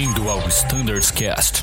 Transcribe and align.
Bem-vindo 0.00 0.30
ao 0.30 0.38
Standards 0.48 1.10
Cast. 1.10 1.62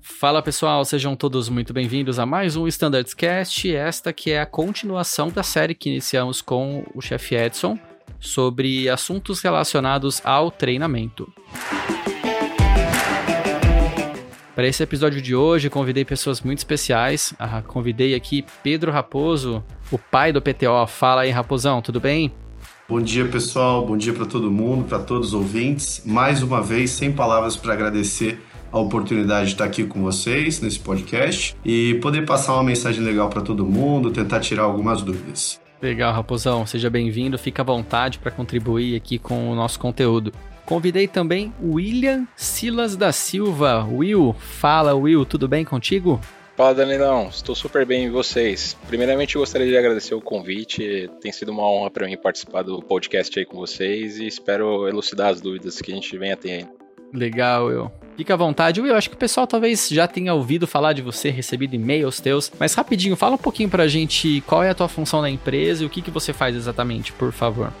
Fala 0.00 0.40
pessoal, 0.40 0.84
sejam 0.84 1.16
todos 1.16 1.48
muito 1.48 1.72
bem-vindos 1.72 2.20
a 2.20 2.24
mais 2.24 2.54
um 2.54 2.68
Standards 2.68 3.14
Cast. 3.14 3.74
Esta 3.74 4.12
que 4.12 4.30
é 4.30 4.40
a 4.40 4.46
continuação 4.46 5.28
da 5.28 5.42
série 5.42 5.74
que 5.74 5.90
iniciamos 5.90 6.40
com 6.40 6.84
o 6.94 7.00
chefe 7.00 7.34
Edson 7.34 7.76
sobre 8.20 8.88
assuntos 8.88 9.40
relacionados 9.40 10.24
ao 10.24 10.52
treinamento. 10.52 11.32
Para 14.54 14.68
esse 14.68 14.84
episódio 14.84 15.20
de 15.20 15.34
hoje, 15.34 15.68
convidei 15.68 16.04
pessoas 16.04 16.40
muito 16.40 16.58
especiais. 16.58 17.34
Ah, 17.40 17.60
convidei 17.60 18.14
aqui 18.14 18.44
Pedro 18.62 18.92
Raposo, 18.92 19.64
o 19.90 19.98
pai 19.98 20.32
do 20.32 20.40
PTO. 20.40 20.86
Fala 20.86 21.22
aí, 21.22 21.30
Raposão, 21.30 21.82
tudo 21.82 21.98
bem? 22.00 22.32
Bom 22.88 23.00
dia, 23.00 23.24
pessoal. 23.24 23.84
Bom 23.84 23.96
dia 23.96 24.12
para 24.12 24.26
todo 24.26 24.52
mundo, 24.52 24.84
para 24.84 25.00
todos 25.00 25.28
os 25.28 25.34
ouvintes. 25.34 26.02
Mais 26.06 26.40
uma 26.40 26.62
vez, 26.62 26.90
sem 26.90 27.10
palavras 27.10 27.56
para 27.56 27.72
agradecer 27.72 28.40
a 28.70 28.78
oportunidade 28.78 29.46
de 29.46 29.52
estar 29.54 29.64
aqui 29.64 29.82
com 29.84 30.00
vocês 30.02 30.60
nesse 30.60 30.78
podcast 30.78 31.56
e 31.64 31.94
poder 31.94 32.24
passar 32.24 32.54
uma 32.54 32.62
mensagem 32.62 33.02
legal 33.02 33.28
para 33.28 33.42
todo 33.42 33.66
mundo, 33.66 34.12
tentar 34.12 34.38
tirar 34.38 34.62
algumas 34.62 35.02
dúvidas. 35.02 35.60
Legal, 35.82 36.14
Raposão. 36.14 36.64
Seja 36.64 36.88
bem-vindo. 36.88 37.36
Fica 37.36 37.62
à 37.62 37.64
vontade 37.64 38.20
para 38.20 38.30
contribuir 38.30 38.94
aqui 38.94 39.18
com 39.18 39.50
o 39.50 39.54
nosso 39.56 39.80
conteúdo. 39.80 40.32
Convidei 40.64 41.06
também 41.06 41.52
William 41.62 42.26
Silas 42.36 42.96
da 42.96 43.12
Silva. 43.12 43.84
Will, 43.84 44.34
fala 44.38 44.94
Will, 44.94 45.24
tudo 45.26 45.46
bem 45.46 45.64
contigo? 45.64 46.20
Fala 46.56 46.72
Danilão, 46.72 47.28
estou 47.28 47.54
super 47.54 47.84
bem 47.84 48.06
e 48.06 48.10
vocês? 48.10 48.76
Primeiramente 48.86 49.36
gostaria 49.36 49.66
de 49.66 49.76
agradecer 49.76 50.14
o 50.14 50.20
convite, 50.20 51.10
tem 51.20 51.32
sido 51.32 51.50
uma 51.50 51.68
honra 51.68 51.90
para 51.90 52.06
mim 52.06 52.16
participar 52.16 52.62
do 52.62 52.80
podcast 52.80 53.36
aí 53.36 53.44
com 53.44 53.56
vocês 53.56 54.18
e 54.18 54.26
espero 54.26 54.86
elucidar 54.86 55.30
as 55.30 55.40
dúvidas 55.40 55.82
que 55.82 55.90
a 55.90 55.94
gente 55.96 56.16
vem 56.16 56.30
a 56.30 56.36
ter 56.36 56.68
Legal, 57.12 57.66
Will. 57.66 57.92
Fica 58.16 58.34
à 58.34 58.36
vontade. 58.36 58.80
Will, 58.80 58.94
acho 58.94 59.08
que 59.08 59.14
o 59.14 59.18
pessoal 59.18 59.46
talvez 59.46 59.88
já 59.88 60.06
tenha 60.08 60.34
ouvido 60.34 60.66
falar 60.66 60.92
de 60.92 61.02
você, 61.02 61.30
recebido 61.30 61.74
e-mails 61.74 62.20
teus, 62.20 62.50
mas 62.58 62.74
rapidinho, 62.74 63.16
fala 63.16 63.34
um 63.34 63.38
pouquinho 63.38 63.68
pra 63.68 63.86
gente 63.86 64.40
qual 64.46 64.62
é 64.62 64.70
a 64.70 64.74
tua 64.74 64.88
função 64.88 65.20
na 65.20 65.30
empresa 65.30 65.82
e 65.82 65.86
o 65.86 65.90
que, 65.90 66.02
que 66.02 66.10
você 66.10 66.32
faz 66.32 66.56
exatamente, 66.56 67.12
por 67.12 67.32
favor. 67.32 67.72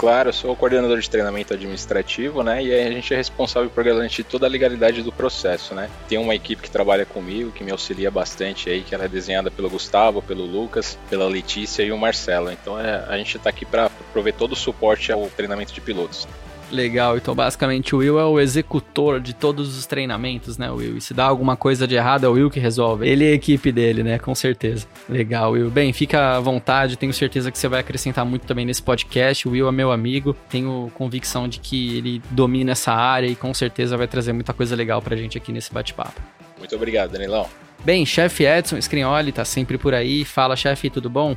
Claro, 0.00 0.30
eu 0.30 0.32
sou 0.32 0.52
o 0.52 0.56
coordenador 0.56 0.98
de 0.98 1.10
treinamento 1.10 1.52
administrativo, 1.52 2.42
né? 2.42 2.64
E 2.64 2.72
a 2.72 2.90
gente 2.90 3.12
é 3.12 3.16
responsável 3.18 3.68
por 3.68 3.84
garantir 3.84 4.24
toda 4.24 4.46
a 4.46 4.48
legalidade 4.48 5.02
do 5.02 5.12
processo, 5.12 5.74
né? 5.74 5.90
Tem 6.08 6.16
uma 6.16 6.34
equipe 6.34 6.62
que 6.62 6.70
trabalha 6.70 7.04
comigo, 7.04 7.52
que 7.52 7.62
me 7.62 7.70
auxilia 7.70 8.10
bastante 8.10 8.70
aí, 8.70 8.80
que 8.80 8.94
ela 8.94 9.04
é 9.04 9.08
desenhada 9.08 9.50
pelo 9.50 9.68
Gustavo, 9.68 10.22
pelo 10.22 10.46
Lucas, 10.46 10.98
pela 11.10 11.28
Letícia 11.28 11.82
e 11.82 11.92
o 11.92 11.98
Marcelo. 11.98 12.50
Então 12.50 12.80
é, 12.80 13.04
a 13.08 13.18
gente 13.18 13.36
está 13.36 13.50
aqui 13.50 13.66
para 13.66 13.90
prover 14.10 14.32
todo 14.32 14.52
o 14.52 14.56
suporte 14.56 15.12
ao 15.12 15.26
treinamento 15.26 15.74
de 15.74 15.82
pilotos. 15.82 16.26
Legal, 16.70 17.16
então 17.16 17.34
basicamente 17.34 17.94
o 17.94 17.98
Will 17.98 18.18
é 18.18 18.24
o 18.24 18.38
executor 18.38 19.20
de 19.20 19.34
todos 19.34 19.76
os 19.76 19.86
treinamentos, 19.86 20.56
né, 20.56 20.70
Will? 20.70 20.96
E 20.96 21.00
se 21.00 21.12
dá 21.12 21.24
alguma 21.24 21.56
coisa 21.56 21.86
de 21.86 21.96
errado, 21.96 22.24
é 22.24 22.28
o 22.28 22.32
Will 22.32 22.50
que 22.50 22.60
resolve. 22.60 23.08
Ele 23.08 23.24
é 23.26 23.32
a 23.32 23.34
equipe 23.34 23.72
dele, 23.72 24.02
né, 24.02 24.18
com 24.18 24.34
certeza. 24.34 24.86
Legal, 25.08 25.52
Will. 25.52 25.70
Bem, 25.70 25.92
fica 25.92 26.36
à 26.36 26.40
vontade, 26.40 26.96
tenho 26.96 27.12
certeza 27.12 27.50
que 27.50 27.58
você 27.58 27.66
vai 27.66 27.80
acrescentar 27.80 28.24
muito 28.24 28.46
também 28.46 28.64
nesse 28.64 28.82
podcast. 28.82 29.48
O 29.48 29.50
Will 29.50 29.68
é 29.68 29.72
meu 29.72 29.90
amigo, 29.90 30.36
tenho 30.48 30.90
convicção 30.94 31.48
de 31.48 31.58
que 31.58 31.96
ele 31.98 32.22
domina 32.30 32.72
essa 32.72 32.92
área 32.92 33.26
e 33.26 33.34
com 33.34 33.52
certeza 33.52 33.96
vai 33.96 34.06
trazer 34.06 34.32
muita 34.32 34.52
coisa 34.52 34.76
legal 34.76 35.02
pra 35.02 35.16
gente 35.16 35.36
aqui 35.36 35.52
nesse 35.52 35.72
bate-papo. 35.72 36.20
Muito 36.56 36.76
obrigado, 36.76 37.10
Danilão. 37.10 37.46
Bem, 37.84 38.04
chefe 38.04 38.44
Edson 38.44 38.76
Scrignoli 38.76 39.32
tá 39.32 39.44
sempre 39.44 39.78
por 39.78 39.94
aí. 39.94 40.24
Fala, 40.24 40.54
chefe, 40.54 40.90
tudo 40.90 41.08
bom? 41.08 41.34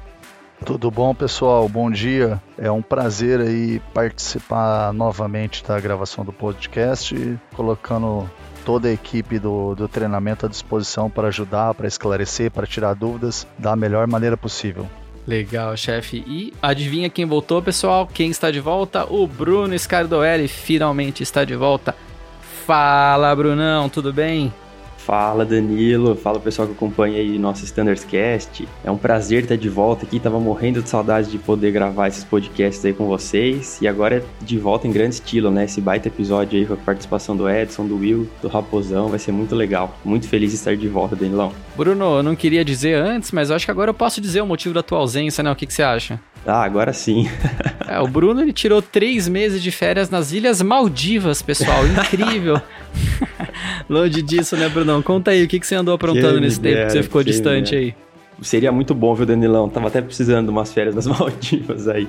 Tudo 0.66 0.89
bom, 0.89 1.14
pessoal? 1.14 1.67
Bom 1.67 1.92
dia. 1.92 2.42
É 2.58 2.71
um 2.71 2.82
prazer 2.82 3.42
aí 3.42 3.82
participar 3.93 4.93
novamente 4.93 5.64
da 5.64 5.77
gravação 5.77 6.23
do 6.23 6.32
podcast, 6.32 7.15
colocando 7.54 8.30
toda 8.64 8.88
a 8.88 8.92
equipe 8.93 9.39
do, 9.39 9.76
do 9.76 9.89
treinamento 9.89 10.45
à 10.45 10.49
disposição 10.49 11.10
para 11.10 11.27
ajudar, 11.27 11.73
para 11.73 11.88
esclarecer, 11.88 12.49
para 12.49 12.65
tirar 12.65 12.93
dúvidas 12.93 13.45
da 13.60 13.76
melhor 13.76 14.08
maneira 14.08 14.38
possível. 14.38 14.88
Legal, 15.27 15.76
chefe. 15.76 16.23
E 16.26 16.54
adivinha 16.61 17.09
quem 17.09 17.26
voltou, 17.26 17.61
pessoal? 17.61 18.08
Quem 18.08 18.30
está 18.30 18.49
de 18.49 18.61
volta? 18.61 19.05
O 19.05 19.27
Bruno 19.27 19.77
Scardoelli 19.77 20.48
finalmente 20.48 21.23
está 21.23 21.43
de 21.43 21.55
volta. 21.55 21.93
Fala, 22.65 23.36
Brunão, 23.36 23.89
tudo 23.89 24.14
bem? 24.14 24.54
Fala 25.05 25.43
Danilo, 25.43 26.15
fala 26.15 26.39
pessoal 26.39 26.65
que 26.65 26.73
acompanha 26.73 27.17
aí 27.17 27.37
nosso 27.37 27.65
Standards 27.65 28.05
Cast. 28.05 28.65
É 28.86 28.89
um 28.89 28.97
prazer 28.97 29.43
estar 29.43 29.58
de 29.58 29.67
volta 29.67 30.05
aqui, 30.05 30.17
tava 30.17 30.39
morrendo 30.39 30.81
de 30.81 30.89
saudade 30.89 31.30
de 31.30 31.37
poder 31.37 31.71
gravar 31.71 32.08
esses 32.08 32.23
podcasts 32.23 32.83
aí 32.86 32.93
com 32.93 33.05
vocês. 33.05 33.81
E 33.81 33.87
agora 33.87 34.17
é 34.17 34.23
de 34.41 34.58
volta 34.58 34.87
em 34.87 34.91
grande 34.93 35.15
estilo, 35.15 35.52
né? 35.52 35.65
Esse 35.65 35.81
baita 35.81 36.08
episódio 36.08 36.58
aí 36.58 36.65
com 36.65 36.75
a 36.75 36.77
participação 36.77 37.36
do 37.36 37.49
Edson, 37.49 37.86
do 37.86 37.97
Will, 37.97 38.30
do 38.41 38.47
Raposão, 38.47 39.09
vai 39.09 39.19
ser 39.19 39.33
muito 39.33 39.53
legal. 39.55 39.93
Muito 40.05 40.25
feliz 40.30 40.52
de 40.52 40.55
estar 40.55 40.77
de 40.77 40.87
volta, 40.87 41.17
Danilão. 41.17 41.52
Bruno, 41.75 42.17
eu 42.17 42.23
não 42.23 42.35
queria 42.35 42.64
dizer 42.64 42.95
antes, 42.95 43.33
mas 43.33 43.49
eu 43.49 43.58
acho 43.58 43.65
que 43.65 43.71
agora 43.71 43.89
eu 43.89 43.95
posso 43.95 44.21
dizer 44.21 44.39
o 44.39 44.47
motivo 44.47 44.73
da 44.73 44.81
tua 44.81 44.99
ausência, 44.99 45.43
né? 45.43 45.52
O 45.52 45.55
que, 45.55 45.65
que 45.65 45.73
você 45.73 45.83
acha? 45.83 46.17
Ah, 46.45 46.64
agora 46.64 46.93
sim. 46.93 47.30
é, 47.87 47.99
o 47.99 48.08
Bruno 48.08 48.41
ele 48.41 48.53
tirou 48.53 48.81
três 48.81 49.27
meses 49.27 49.61
de 49.61 49.71
férias 49.71 50.09
nas 50.09 50.31
Ilhas 50.31 50.61
Maldivas, 50.61 51.41
pessoal. 51.41 51.85
Incrível. 51.87 52.61
Longe 53.89 54.21
disso, 54.21 54.55
né, 54.55 54.70
Brunão? 54.70 55.02
Conta 55.02 55.32
aí, 55.32 55.44
o 55.44 55.48
que, 55.48 55.60
que 55.60 55.67
você 55.67 55.76
andou 55.76 55.94
aprontando 55.94 56.39
nesse 56.39 56.60
tempo 56.60 56.86
que 56.86 56.92
você 56.92 57.04
ficou 57.04 57.23
distante 57.23 57.76
aí? 57.76 57.95
Seria 58.42 58.71
muito 58.71 58.94
bom, 58.94 59.14
viu, 59.14 59.26
Danilão? 59.26 59.70
Tava 59.70 59.88
até 59.88 60.02
precisando 60.02 60.45
de 60.48 60.52
umas 60.52 60.73
férias 60.73 60.95
nas 60.95 61.08
Maldivas 61.08 61.88
aí. 61.88 62.08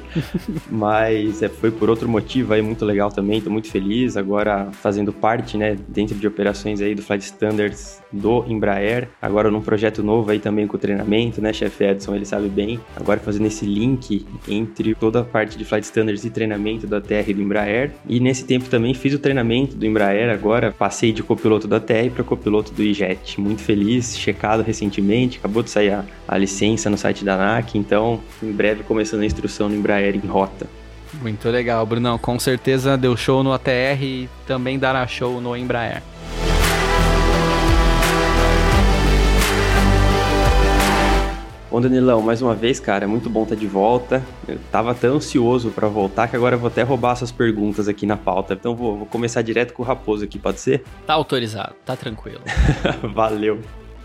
Mas 0.71 1.43
é, 1.43 1.49
foi 1.49 1.71
por 1.71 1.91
outro 1.91 2.09
motivo 2.09 2.55
aí 2.55 2.63
muito 2.63 2.85
legal 2.85 3.11
também, 3.11 3.41
tô 3.41 3.51
muito 3.51 3.71
feliz. 3.71 4.17
Agora 4.17 4.69
fazendo 4.73 5.13
parte, 5.13 5.57
né, 5.57 5.77
dentro 5.89 6.15
de 6.17 6.27
operações 6.27 6.81
aí 6.81 6.95
do 6.95 7.03
Flight 7.03 7.25
Standards 7.25 8.03
do 8.13 8.45
Embraer. 8.49 9.09
Agora 9.21 9.51
num 9.51 9.61
projeto 9.61 10.03
novo 10.03 10.31
aí 10.31 10.39
também 10.39 10.67
com 10.67 10.79
treinamento, 10.79 11.41
né, 11.41 11.53
chefe 11.53 11.85
Edson, 11.85 12.15
ele 12.15 12.25
sabe 12.25 12.49
bem. 12.49 12.81
Agora 12.97 13.21
fazendo 13.21 13.47
esse 13.47 13.65
link 13.65 14.27
entre 14.49 14.95
toda 14.95 15.21
a 15.21 15.25
parte 15.25 15.57
de 15.57 15.65
Flight 15.65 15.85
Standards 15.85 16.25
e 16.25 16.31
treinamento 16.31 16.87
da 16.87 17.01
TR 17.01 17.33
do 17.35 17.43
Embraer. 17.43 17.93
E 18.09 18.21
nesse 18.21 18.45
tempo 18.45 18.69
também 18.69 18.95
fiz 18.95 19.15
o 19.15 19.19
treinamento 19.19 19.77
do 19.77 19.87
Embraer 19.87 20.31
agora, 20.31 20.73
passei 20.73 21.13
de 21.13 21.23
copiloto 21.23 21.67
da 21.67 21.81
TR 21.81 22.11
para 22.15 22.25
copiloto 22.25 22.73
do 22.73 22.83
IJET. 22.83 23.41
Muito 23.41 23.63
feliz, 23.63 24.17
checado 24.17 24.63
recentemente, 24.63 25.39
acabou 25.39 25.63
de 25.63 25.71
sair 25.71 25.91
a 25.91 26.05
a 26.27 26.39
licença 26.39 26.89
no 26.91 26.97
site 26.97 27.25
da 27.25 27.35
ANAC, 27.35 27.77
então 27.77 28.21
em 28.43 28.53
breve 28.53 28.83
começando 28.83 29.23
a 29.23 29.27
instrução 29.27 29.69
no 29.69 29.75
Embraer 29.75 30.17
em 30.17 30.27
rota. 30.27 30.67
Muito 31.21 31.49
legal, 31.49 31.85
Brunão. 31.87 32.19
Com 32.19 32.39
certeza 32.39 32.97
deu 32.97 33.17
show 33.17 33.43
no 33.43 33.53
ATR 33.53 34.03
e 34.03 34.29
também 34.47 34.79
dará 34.79 35.07
show 35.07 35.41
no 35.41 35.57
Embraer. 35.57 36.03
Bom, 41.75 41.81
Danilão, 41.81 42.23
mais 42.23 42.41
uma 42.41 42.55
vez, 42.55 42.79
cara, 42.79 43.03
é 43.03 43.07
muito 43.07 43.29
bom 43.29 43.43
estar 43.43 43.57
de 43.57 43.67
volta. 43.67 44.23
Eu 44.47 44.61
tava 44.71 44.95
tão 44.95 45.17
ansioso 45.17 45.71
para 45.71 45.89
voltar 45.89 46.29
que 46.29 46.37
agora 46.37 46.55
eu 46.55 46.59
vou 46.61 46.69
até 46.69 46.83
roubar 46.83 47.17
suas 47.17 47.33
perguntas 47.33 47.89
aqui 47.89 48.07
na 48.07 48.17
pauta. 48.17 48.55
Então 48.55 48.77
vou, 48.77 48.99
vou 48.99 49.07
começar 49.07 49.43
direto 49.43 49.75
com 49.75 49.83
o 49.83 49.85
Raposo 49.85 50.23
aqui, 50.23 50.39
pode 50.39 50.61
ser? 50.61 50.85
Tá 51.05 51.15
autorizado, 51.15 51.75
tá 51.85 51.97
tranquilo. 51.97 52.43
Valeu. 53.13 53.61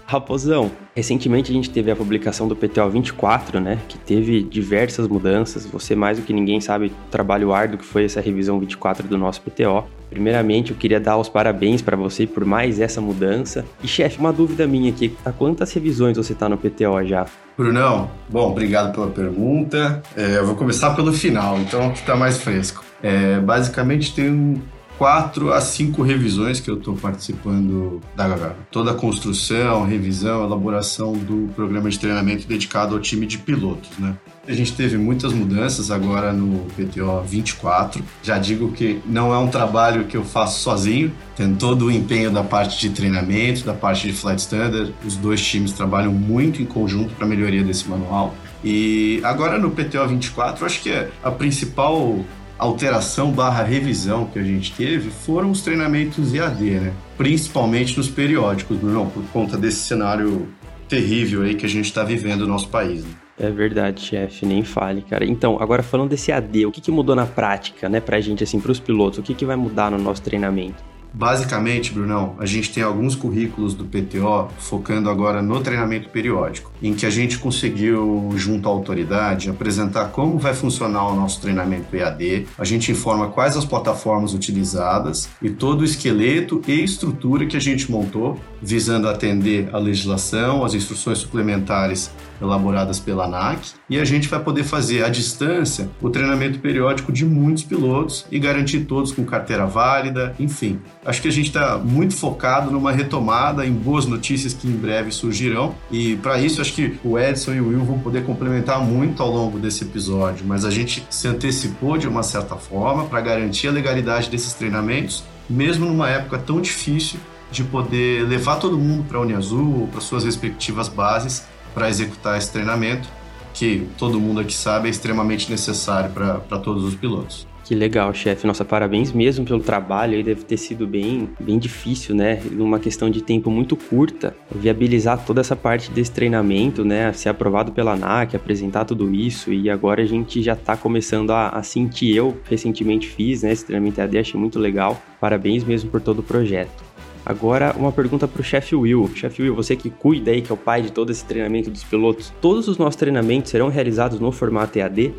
Raposão, 0.10 0.72
recentemente 0.96 1.52
a 1.52 1.54
gente 1.54 1.70
teve 1.70 1.92
a 1.92 1.96
publicação 1.96 2.48
do 2.48 2.56
PTO 2.56 2.90
24, 2.90 3.60
né, 3.60 3.78
que 3.88 3.96
teve 3.96 4.42
diversas 4.42 5.08
mudanças. 5.08 5.68
Você 5.68 5.96
mais 5.96 6.18
do 6.18 6.26
que 6.26 6.34
ninguém 6.34 6.60
sabe 6.60 6.88
o 6.88 6.92
trabalho 7.12 7.54
árduo 7.54 7.78
que 7.78 7.86
foi 7.86 8.06
essa 8.06 8.20
revisão 8.20 8.60
24 8.60 9.08
do 9.08 9.20
nosso 9.20 9.40
PTO. 9.42 9.84
Primeiramente, 10.10 10.72
eu 10.72 10.78
queria 10.78 11.00
dar 11.00 11.16
os 11.18 11.30
parabéns 11.30 11.84
para 11.84 11.96
você 11.96 12.26
por 12.26 12.44
mais 12.44 12.80
essa 12.80 13.00
mudança. 13.00 13.64
E 13.84 13.88
chefe, 13.88 14.18
uma 14.18 14.34
dúvida 14.34 14.66
minha 14.66 14.90
aqui, 14.90 15.16
há 15.24 15.32
quantas 15.32 15.72
revisões 15.72 16.18
você 16.18 16.34
está 16.34 16.50
no 16.50 16.58
PTO 16.58 17.06
já? 17.06 17.28
Brunão, 17.56 18.10
bom, 18.28 18.50
obrigado 18.50 18.92
pela 18.92 19.12
pergunta. 19.12 20.02
É, 20.18 20.40
eu 20.40 20.46
vou 20.48 20.56
começar 20.56 20.96
pelo 20.96 21.14
final, 21.14 21.60
então 21.60 21.92
que 21.92 22.00
está 22.00 22.16
mais 22.16 22.42
fresco. 22.42 22.84
É, 23.04 23.40
basicamente 23.40 24.16
tem 24.16 24.60
quatro 25.00 25.54
a 25.54 25.62
cinco 25.62 26.04
revisões 26.04 26.60
que 26.60 26.70
eu 26.70 26.78
estou 26.78 26.94
participando 26.94 28.02
da 28.18 28.54
toda 28.70 28.92
a 28.92 28.94
construção, 28.94 29.86
revisão, 29.86 30.44
elaboração 30.44 31.14
do 31.14 31.50
programa 31.56 31.90
de 31.90 31.98
treinamento 31.98 32.46
dedicado 32.46 32.96
ao 32.96 33.00
time 33.00 33.26
de 33.26 33.38
pilotos, 33.38 33.98
né? 33.98 34.14
A 34.46 34.52
gente 34.52 34.74
teve 34.74 34.98
muitas 34.98 35.32
mudanças 35.32 35.90
agora 35.90 36.34
no 36.34 36.66
PTO 36.72 37.22
24. 37.26 38.04
Já 38.22 38.38
digo 38.38 38.72
que 38.72 39.00
não 39.06 39.34
é 39.34 39.38
um 39.38 39.48
trabalho 39.48 40.06
que 40.06 40.18
eu 40.18 40.26
faço 40.26 40.60
sozinho, 40.60 41.14
tem 41.36 41.54
todo 41.56 41.86
o 41.86 41.92
empenho 41.92 42.30
da 42.30 42.44
parte 42.44 42.80
de 42.80 42.90
treinamento, 42.90 43.64
da 43.64 43.74
parte 43.74 44.08
de 44.08 44.14
flight 44.14 44.42
standard. 44.42 44.94
Os 45.06 45.16
dois 45.16 45.42
times 45.42 45.72
trabalham 45.72 46.12
muito 46.12 46.62
em 46.62 46.66
conjunto 46.66 47.14
para 47.14 47.26
a 47.26 47.30
melhoria 47.30 47.64
desse 47.64 47.88
manual. 47.88 48.34
E 48.64 49.22
agora 49.24 49.58
no 49.58 49.72
PTO 49.72 50.06
24, 50.08 50.66
acho 50.66 50.82
que 50.82 51.08
a 51.24 51.32
principal 51.32 52.20
alteração 52.60 53.32
barra 53.32 53.64
revisão 53.64 54.26
que 54.26 54.38
a 54.38 54.44
gente 54.44 54.74
teve 54.74 55.10
foram 55.10 55.50
os 55.50 55.62
treinamentos 55.62 56.34
EAD, 56.34 56.72
né? 56.72 56.94
Principalmente 57.18 57.98
nos 57.98 58.10
periódicos, 58.10 58.78
Bruno, 58.78 59.10
por 59.10 59.24
conta 59.32 59.58
desse 59.58 59.80
cenário 59.80 60.48
terrível 60.88 61.44
aí 61.44 61.56
que 61.56 61.66
a 61.66 61.70
gente 61.70 61.86
está 61.86 62.04
vivendo 62.04 62.42
no 62.42 62.48
nosso 62.48 62.68
país. 62.68 63.06
Né? 63.06 63.12
É 63.40 63.50
verdade, 63.50 64.02
chefe, 64.02 64.46
nem 64.46 64.64
fale, 64.64 65.02
cara. 65.02 65.24
Então, 65.24 65.58
agora 65.62 65.82
falando 65.82 66.10
desse 66.10 66.32
AD, 66.32 66.66
o 66.66 66.72
que, 66.72 66.82
que 66.82 66.92
mudou 66.92 67.16
na 67.16 67.26
prática, 67.26 67.88
né, 67.88 68.02
pra 68.02 68.20
gente, 68.20 68.44
assim, 68.44 68.60
pros 68.60 68.82
pilotos? 68.82 69.20
O 69.20 69.24
que, 69.24 69.34
que 69.34 69.46
vai 69.46 69.56
mudar 69.56 69.90
no 69.90 69.98
nosso 69.98 70.22
treinamento? 70.22 70.84
Basicamente, 71.14 71.92
Brunão, 71.92 72.36
a 72.40 72.46
gente 72.46 72.72
tem 72.72 72.84
alguns 72.84 73.16
currículos 73.16 73.74
do 73.74 73.86
PTO 73.86 74.50
focando 74.60 75.10
agora 75.10 75.42
no 75.42 75.60
treinamento 75.62 76.10
periódico, 76.10 76.72
em 76.82 76.94
que 76.94 77.06
a 77.06 77.10
gente 77.10 77.40
conseguiu, 77.40 78.32
junto 78.36 78.68
à 78.68 78.72
autoridade, 78.72 79.50
apresentar 79.50 80.10
como 80.10 80.38
vai 80.38 80.54
funcionar 80.54 81.08
o 81.08 81.16
nosso 81.16 81.42
treinamento 81.42 81.96
EAD. 81.96 82.48
A 82.58 82.64
gente 82.64 82.92
informa 82.92 83.28
quais 83.28 83.58
as 83.58 83.66
plataformas 83.66 84.34
utilizadas 84.34 85.30
e 85.42 85.50
todo 85.50 85.82
o 85.82 85.86
esqueleto 85.86 86.62
e 86.68 86.84
estrutura 86.84 87.46
que 87.46 87.58
a 87.58 87.62
gente 87.62 87.92
montou, 87.92 88.40
visando 88.62 89.08
atender 89.08 89.70
a 89.74 89.78
legislação, 89.78 90.64
as 90.64 90.74
instruções 90.74 91.20
suplementares 91.20 92.12
elaboradas 92.42 93.00
pela 93.00 93.26
ANAC, 93.26 93.72
e 93.90 94.00
a 94.00 94.06
gente 94.06 94.28
vai 94.28 94.40
poder 94.40 94.64
fazer 94.64 95.04
à 95.04 95.10
distância 95.10 95.90
o 96.02 96.10
treinamento 96.10 96.60
periódico 96.60 97.12
de 97.12 97.26
muitos 97.26 97.64
pilotos 97.64 98.26
e 98.32 98.40
garantir 98.40 98.82
todos 98.82 99.12
com 99.12 99.26
carteira 99.26 99.66
válida, 99.66 100.34
enfim. 100.40 100.80
Acho 101.06 101.22
que 101.22 101.28
a 101.28 101.32
gente 101.32 101.48
está 101.48 101.78
muito 101.78 102.16
focado 102.16 102.72
numa 102.72 102.92
retomada 102.92 103.66
em 103.66 103.72
boas 103.72 104.06
notícias 104.06 104.54
que 104.54 104.68
em 104.68 104.76
breve 104.76 105.12
surgirão, 105.12 105.76
e 105.92 106.16
para 106.18 106.40
isso 106.40 106.62
acho 106.62 106.74
que 106.74 106.98
o 107.04 107.20
Edson 107.20 107.54
e 107.54 107.62
o 107.62 107.70
Will 107.70 107.84
vão 107.84 108.00
poder 108.00 108.24
complementar 108.24 108.82
muito 108.82 109.22
ao 109.22 109.32
longo 109.32 109.60
desse 109.60 109.84
episódio, 109.84 110.46
mas 110.46 110.64
a 110.66 110.72
gente 110.72 111.06
se 111.10 111.28
antecipou 111.28 111.98
de 111.98 112.08
uma 112.08 112.24
certa 112.24 112.56
forma 112.56 113.06
para 113.06 113.22
garantir 113.22 113.68
a 113.68 113.72
legalidade 113.72 114.30
desses 114.30 114.54
treinamentos, 114.54 115.24
mesmo 115.50 115.86
numa 115.86 116.10
época 116.10 116.38
tão 116.38 116.62
difícil 116.62 117.20
de 117.52 117.64
poder 117.64 118.28
levar 118.28 118.58
todo 118.58 118.78
mundo 118.78 119.04
para 119.08 119.18
a 119.18 119.22
Uniazul 119.22 119.82
ou 119.82 119.88
para 119.88 120.02
suas 120.02 120.24
respectivas 120.24 120.88
bases 120.88 121.48
para 121.74 121.90
executar 121.90 122.38
esse 122.38 122.52
treinamento, 122.52 123.08
que 123.54 123.88
todo 123.98 124.20
mundo 124.20 124.40
aqui 124.40 124.54
sabe 124.54 124.88
é 124.88 124.92
extremamente 124.92 125.50
necessário 125.50 126.12
para 126.12 126.60
todos 126.60 126.84
os 126.84 126.96
pilotos. 126.96 127.48
Que 127.70 127.76
legal, 127.76 128.12
chefe. 128.16 128.48
Nossa, 128.48 128.66
parabéns 128.66 129.12
mesmo 129.12 129.46
pelo 129.46 129.60
trabalho. 129.60 130.18
Aí 130.18 130.24
deve 130.24 130.44
ter 130.44 130.58
sido 130.58 130.88
bem, 130.88 131.30
bem 131.40 131.60
difícil, 131.60 132.16
né? 132.16 132.42
Numa 132.50 132.80
questão 132.80 133.12
de 133.12 133.22
tempo 133.22 133.52
muito 133.52 133.76
curta, 133.76 134.36
viabilizar 134.50 135.24
toda 135.24 135.42
essa 135.42 135.56
parte 135.56 135.92
desse 135.92 136.12
treinamento, 136.12 136.84
né? 136.84 137.14
Ser 137.14 137.30
aprovado 137.30 137.72
pela 137.72 137.94
ANAC, 137.94 138.36
apresentar 138.36 138.86
tudo 138.86 139.14
isso. 139.14 139.54
E 139.54 139.70
agora 139.70 140.02
a 140.02 140.06
gente 140.06 140.42
já 140.42 140.54
está 140.54 140.76
começando 140.76 141.30
a, 141.30 141.50
a 141.50 141.62
sentir. 141.62 142.16
Eu 142.16 142.36
recentemente 142.50 143.08
fiz, 143.08 143.44
né? 143.44 143.52
Esse 143.52 143.66
treinamento 143.66 144.02
AD, 144.02 144.18
achei 144.18 144.40
muito 144.40 144.58
legal. 144.58 145.00
Parabéns 145.22 145.64
mesmo 145.64 145.92
por 145.92 146.02
todo 146.02 146.20
o 146.20 146.24
projeto. 146.24 146.89
Agora, 147.30 147.76
uma 147.78 147.92
pergunta 147.92 148.28
para 148.28 148.42
o 148.42 148.44
chefe 148.44 148.76
Will. 148.76 149.08
Chefe 149.16 149.44
Will, 149.44 149.54
você 149.54 149.76
que 149.76 149.92
cuida 149.92 150.32
aí, 150.32 150.42
que 150.42 150.52
é 150.52 150.56
o 150.56 150.58
pai 150.58 150.82
de 150.82 150.92
todo 150.92 151.12
esse 151.12 151.24
treinamento 151.24 151.70
dos 151.70 151.84
pilotos, 151.84 152.34
todos 152.42 152.68
os 152.68 152.80
nossos 152.80 152.96
treinamentos 152.96 153.52
serão 153.52 153.68
realizados 153.70 154.20
no 154.20 154.32
formato 154.32 154.80
EAD? 154.80 155.14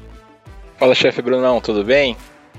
Fala, 0.77 0.93
chefe 0.93 1.23
Brunão, 1.23 1.61
tudo 1.61 1.85
bem? 1.85 2.17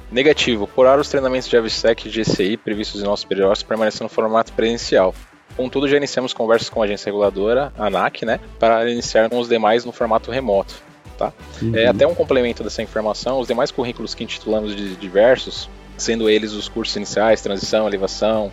Negativo. 0.10 0.68
Por 0.68 0.86
hora, 0.86 1.02
os 1.02 1.10
treinamentos 1.10 1.50
de 1.50 1.58
AVSEC 1.58 2.08
e 2.08 2.10
GCI 2.10 2.56
previstos 2.56 3.02
em 3.02 3.04
nossos 3.04 3.26
periódicos 3.26 3.64
permanecem 3.64 4.06
no 4.06 4.10
formato 4.10 4.54
presencial. 4.54 5.14
Contudo, 5.58 5.86
já 5.86 5.98
iniciamos 5.98 6.32
conversas 6.32 6.70
com 6.70 6.82
a 6.82 6.86
agência 6.86 7.08
reguladora, 7.08 7.74
a 7.78 7.88
ANAC, 7.88 8.24
né, 8.24 8.40
para 8.58 8.90
iniciar 8.90 9.30
com 9.30 9.38
os 9.38 9.50
demais 9.50 9.84
no 9.84 9.92
formato 9.92 10.32
remoto. 10.32 10.82
Tá? 11.18 11.34
Uhum. 11.62 11.76
É, 11.76 11.88
até 11.88 12.08
um 12.08 12.16
complemento 12.16 12.64
dessa 12.64 12.82
informação, 12.82 13.38
os 13.38 13.50
demais 13.50 13.70
currículos 13.70 14.16
que 14.16 14.24
intitulamos 14.24 14.74
de 14.74 14.96
diversos, 14.96 15.70
sendo 15.98 16.30
eles 16.30 16.54
os 16.54 16.70
cursos 16.70 16.96
iniciais, 16.96 17.42
transição, 17.42 17.86
elevação, 17.86 18.50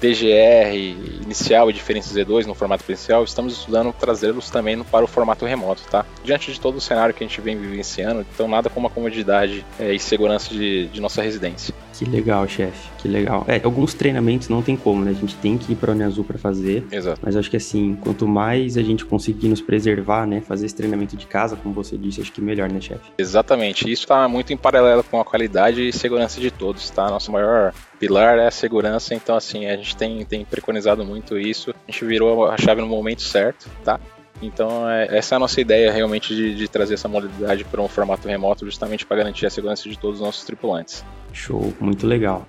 DGR 0.00 0.74
inicial 1.22 1.70
e 1.70 1.72
diferenças 1.72 2.16
Z2 2.16 2.46
no 2.46 2.54
formato 2.54 2.84
presencial, 2.84 3.22
estamos 3.22 3.52
estudando 3.52 3.92
trazê-los 3.92 4.48
também 4.50 4.82
para 4.82 5.04
o 5.04 5.08
formato 5.08 5.44
remoto, 5.44 5.82
tá? 5.90 6.06
Diante 6.24 6.52
de 6.52 6.60
todo 6.60 6.76
o 6.76 6.80
cenário 6.80 7.14
que 7.14 7.22
a 7.22 7.26
gente 7.26 7.40
vem 7.40 7.56
vivenciando, 7.56 8.24
então 8.34 8.48
nada 8.48 8.70
como 8.70 8.86
a 8.86 8.90
comodidade 8.90 9.64
é, 9.78 9.92
e 9.92 9.98
segurança 9.98 10.52
de, 10.54 10.86
de 10.86 11.00
nossa 11.00 11.22
residência. 11.22 11.74
Que 11.92 12.04
legal, 12.04 12.48
chefe. 12.48 12.88
Que 13.00 13.08
legal. 13.08 13.44
É, 13.48 13.60
alguns 13.64 13.94
treinamentos 13.94 14.48
não 14.48 14.60
tem 14.60 14.76
como, 14.76 15.04
né? 15.04 15.10
A 15.10 15.14
gente 15.14 15.34
tem 15.36 15.56
que 15.56 15.72
ir 15.72 15.76
para 15.76 15.92
a 15.92 16.06
Azul 16.06 16.22
para 16.22 16.38
fazer. 16.38 16.84
Exato. 16.92 17.18
Mas 17.22 17.34
acho 17.34 17.50
que 17.50 17.56
assim, 17.56 17.96
quanto 18.02 18.28
mais 18.28 18.76
a 18.76 18.82
gente 18.82 19.06
conseguir 19.06 19.48
nos 19.48 19.60
preservar, 19.60 20.26
né? 20.26 20.42
Fazer 20.42 20.66
esse 20.66 20.74
treinamento 20.74 21.16
de 21.16 21.26
casa, 21.26 21.56
como 21.56 21.74
você 21.74 21.96
disse, 21.96 22.20
acho 22.20 22.30
que 22.30 22.42
melhor, 22.42 22.70
né, 22.70 22.80
chefe? 22.80 23.10
Exatamente. 23.16 23.90
Isso 23.90 24.02
está 24.02 24.28
muito 24.28 24.52
em 24.52 24.56
paralelo 24.56 25.02
com 25.02 25.18
a 25.18 25.24
qualidade 25.24 25.88
e 25.88 25.92
segurança 25.92 26.40
de 26.40 26.50
todos, 26.50 26.90
tá? 26.90 27.08
Nosso 27.08 27.32
maior 27.32 27.72
pilar 27.98 28.38
é 28.38 28.46
a 28.46 28.50
segurança, 28.50 29.14
então 29.14 29.36
assim, 29.36 29.66
a 29.66 29.76
gente 29.76 29.96
tem, 29.96 30.24
tem 30.24 30.44
preconizado 30.44 31.04
muito 31.04 31.38
isso. 31.38 31.70
A 31.70 31.90
gente 31.90 32.04
virou 32.04 32.46
a 32.46 32.58
chave 32.58 32.82
no 32.82 32.86
momento 32.86 33.22
certo, 33.22 33.66
tá? 33.82 33.98
Então, 34.42 34.88
é, 34.88 35.18
essa 35.18 35.34
é 35.34 35.36
a 35.36 35.38
nossa 35.38 35.60
ideia 35.60 35.92
realmente 35.92 36.34
de, 36.34 36.54
de 36.54 36.68
trazer 36.68 36.94
essa 36.94 37.08
modalidade 37.08 37.64
para 37.64 37.80
um 37.80 37.88
formato 37.88 38.26
remoto, 38.26 38.64
justamente 38.64 39.04
para 39.04 39.18
garantir 39.18 39.46
a 39.46 39.50
segurança 39.50 39.88
de 39.88 39.98
todos 39.98 40.20
os 40.20 40.24
nossos 40.24 40.44
tripulantes. 40.44 41.04
Show, 41.32 41.74
muito 41.78 42.06
legal. 42.06 42.46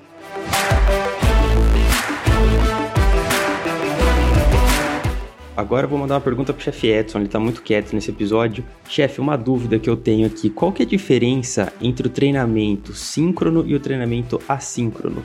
Agora 5.62 5.86
eu 5.86 5.90
vou 5.90 6.00
mandar 6.00 6.16
uma 6.16 6.22
pergunta 6.22 6.52
pro 6.52 6.64
chefe 6.64 6.88
Edson, 6.88 7.20
ele 7.20 7.28
tá 7.28 7.40
muito 7.40 7.62
quieto 7.62 7.94
nesse 7.94 8.10
episódio. 8.10 8.66
Chefe, 8.90 9.22
uma 9.22 9.38
dúvida 9.38 9.78
que 9.78 9.90
eu 9.90 9.96
tenho 9.96 10.26
aqui, 10.26 10.50
qual 10.50 10.72
que 10.72 10.82
é 10.82 10.86
a 10.86 10.90
diferença 10.90 11.72
entre 11.80 12.08
o 12.08 12.10
treinamento 12.10 12.94
síncrono 12.94 13.64
e 13.68 13.76
o 13.76 13.80
treinamento 13.80 14.42
assíncrono? 14.50 15.24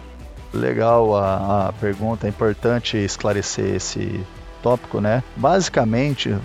Legal 0.53 1.17
a, 1.17 1.69
a 1.69 1.73
pergunta, 1.73 2.27
é 2.27 2.31
importante 2.31 2.99
esclarecer 2.99 3.77
esse 3.77 4.21
tópico, 4.63 5.01
né? 5.01 5.23
Basicamente, 5.37 6.37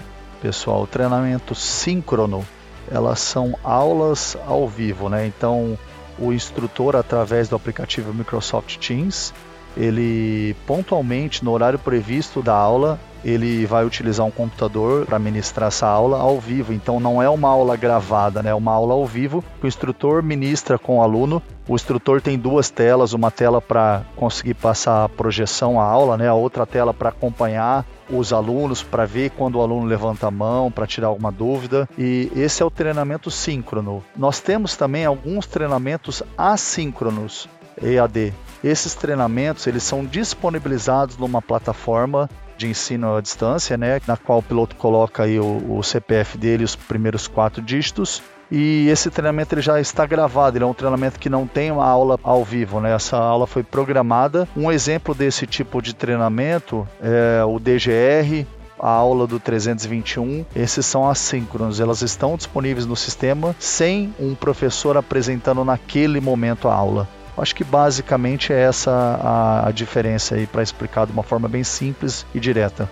pessoal, 0.41 0.83
o 0.83 0.87
treinamento 0.87 1.53
síncrono, 1.53 2.45
elas 2.89 3.19
são 3.19 3.57
aulas 3.61 4.37
ao 4.47 4.69
vivo, 4.69 5.09
né? 5.09 5.27
Então, 5.27 5.77
o 6.19 6.33
instrutor, 6.33 6.95
através 6.95 7.49
do 7.49 7.55
aplicativo 7.55 8.13
Microsoft 8.13 8.77
Teams, 8.77 9.33
ele 9.75 10.55
pontualmente, 10.67 11.43
no 11.43 11.51
horário 11.51 11.79
previsto 11.79 12.41
da 12.41 12.53
aula, 12.53 12.99
ele 13.23 13.65
vai 13.65 13.85
utilizar 13.85 14.25
um 14.25 14.31
computador 14.31 15.05
para 15.05 15.19
ministrar 15.19 15.67
essa 15.67 15.87
aula 15.87 16.19
ao 16.19 16.39
vivo. 16.39 16.73
Então 16.73 16.99
não 16.99 17.21
é 17.21 17.29
uma 17.29 17.49
aula 17.49 17.77
gravada, 17.77 18.41
né? 18.41 18.49
É 18.49 18.55
uma 18.55 18.73
aula 18.73 18.93
ao 18.93 19.05
vivo. 19.05 19.43
O 19.61 19.67
instrutor 19.67 20.23
ministra 20.23 20.77
com 20.77 20.97
o 20.97 21.01
aluno. 21.01 21.41
O 21.67 21.75
instrutor 21.75 22.21
tem 22.21 22.37
duas 22.37 22.69
telas, 22.69 23.13
uma 23.13 23.29
tela 23.29 23.61
para 23.61 24.01
conseguir 24.15 24.55
passar 24.55 25.05
a 25.05 25.09
projeção 25.09 25.79
à 25.79 25.83
aula, 25.83 26.17
né? 26.17 26.27
A 26.27 26.33
outra 26.33 26.65
tela 26.65 26.93
para 26.93 27.09
acompanhar 27.09 27.85
os 28.11 28.33
alunos 28.33 28.83
para 28.83 29.06
ver 29.06 29.31
quando 29.31 29.56
o 29.56 29.61
aluno 29.61 29.85
levanta 29.85 30.27
a 30.27 30.31
mão, 30.31 30.71
para 30.71 30.87
tirar 30.87 31.07
alguma 31.07 31.31
dúvida. 31.31 31.87
E 31.97 32.31
esse 32.35 32.61
é 32.61 32.65
o 32.65 32.71
treinamento 32.71 33.30
síncrono. 33.31 34.03
Nós 34.15 34.39
temos 34.39 34.75
também 34.75 35.06
alguns 35.06 35.45
treinamentos 35.45 36.23
assíncronos, 36.37 37.47
EAD. 37.81 38.33
Esses 38.63 38.94
treinamentos 38.94 39.65
eles 39.65 39.83
são 39.83 40.06
disponibilizados 40.06 41.18
numa 41.18 41.41
plataforma 41.41 42.30
de 42.61 42.68
ensino 42.68 43.15
à 43.15 43.21
distância, 43.21 43.75
né, 43.75 43.99
na 44.07 44.15
qual 44.15 44.37
o 44.37 44.44
piloto 44.44 44.75
coloca 44.75 45.23
aí 45.23 45.39
o, 45.39 45.77
o 45.77 45.83
CPF 45.83 46.37
dele, 46.37 46.63
os 46.63 46.75
primeiros 46.75 47.27
quatro 47.27 47.59
dígitos, 47.59 48.21
e 48.51 48.89
esse 48.89 49.09
treinamento 49.09 49.55
ele 49.55 49.61
já 49.61 49.79
está 49.79 50.05
gravado, 50.05 50.57
ele 50.57 50.65
é 50.65 50.67
um 50.67 50.73
treinamento 50.73 51.17
que 51.17 51.29
não 51.29 51.47
tem 51.47 51.71
uma 51.71 51.87
aula 51.87 52.19
ao 52.21 52.43
vivo, 52.43 52.81
né? 52.81 52.93
Essa 52.93 53.17
aula 53.17 53.47
foi 53.47 53.63
programada. 53.63 54.47
Um 54.57 54.69
exemplo 54.69 55.15
desse 55.15 55.47
tipo 55.47 55.81
de 55.81 55.95
treinamento 55.95 56.85
é 57.01 57.43
o 57.45 57.57
DGR, 57.59 58.45
a 58.77 58.89
aula 58.89 59.27
do 59.27 59.39
321, 59.39 60.43
esses 60.55 60.85
são 60.85 61.07
assíncronos, 61.07 61.79
elas 61.79 62.01
estão 62.01 62.35
disponíveis 62.35 62.85
no 62.85 62.95
sistema 62.95 63.55
sem 63.59 64.13
um 64.19 64.33
professor 64.33 64.97
apresentando 64.97 65.63
naquele 65.63 66.19
momento 66.19 66.67
a 66.67 66.73
aula. 66.73 67.07
Acho 67.37 67.55
que 67.55 67.63
basicamente 67.63 68.51
é 68.51 68.59
essa 68.59 68.91
a, 68.91 69.67
a 69.69 69.71
diferença 69.71 70.35
aí 70.35 70.45
para 70.45 70.61
explicar 70.61 71.05
de 71.05 71.13
uma 71.13 71.23
forma 71.23 71.47
bem 71.47 71.63
simples 71.63 72.25
e 72.35 72.39
direta. 72.39 72.89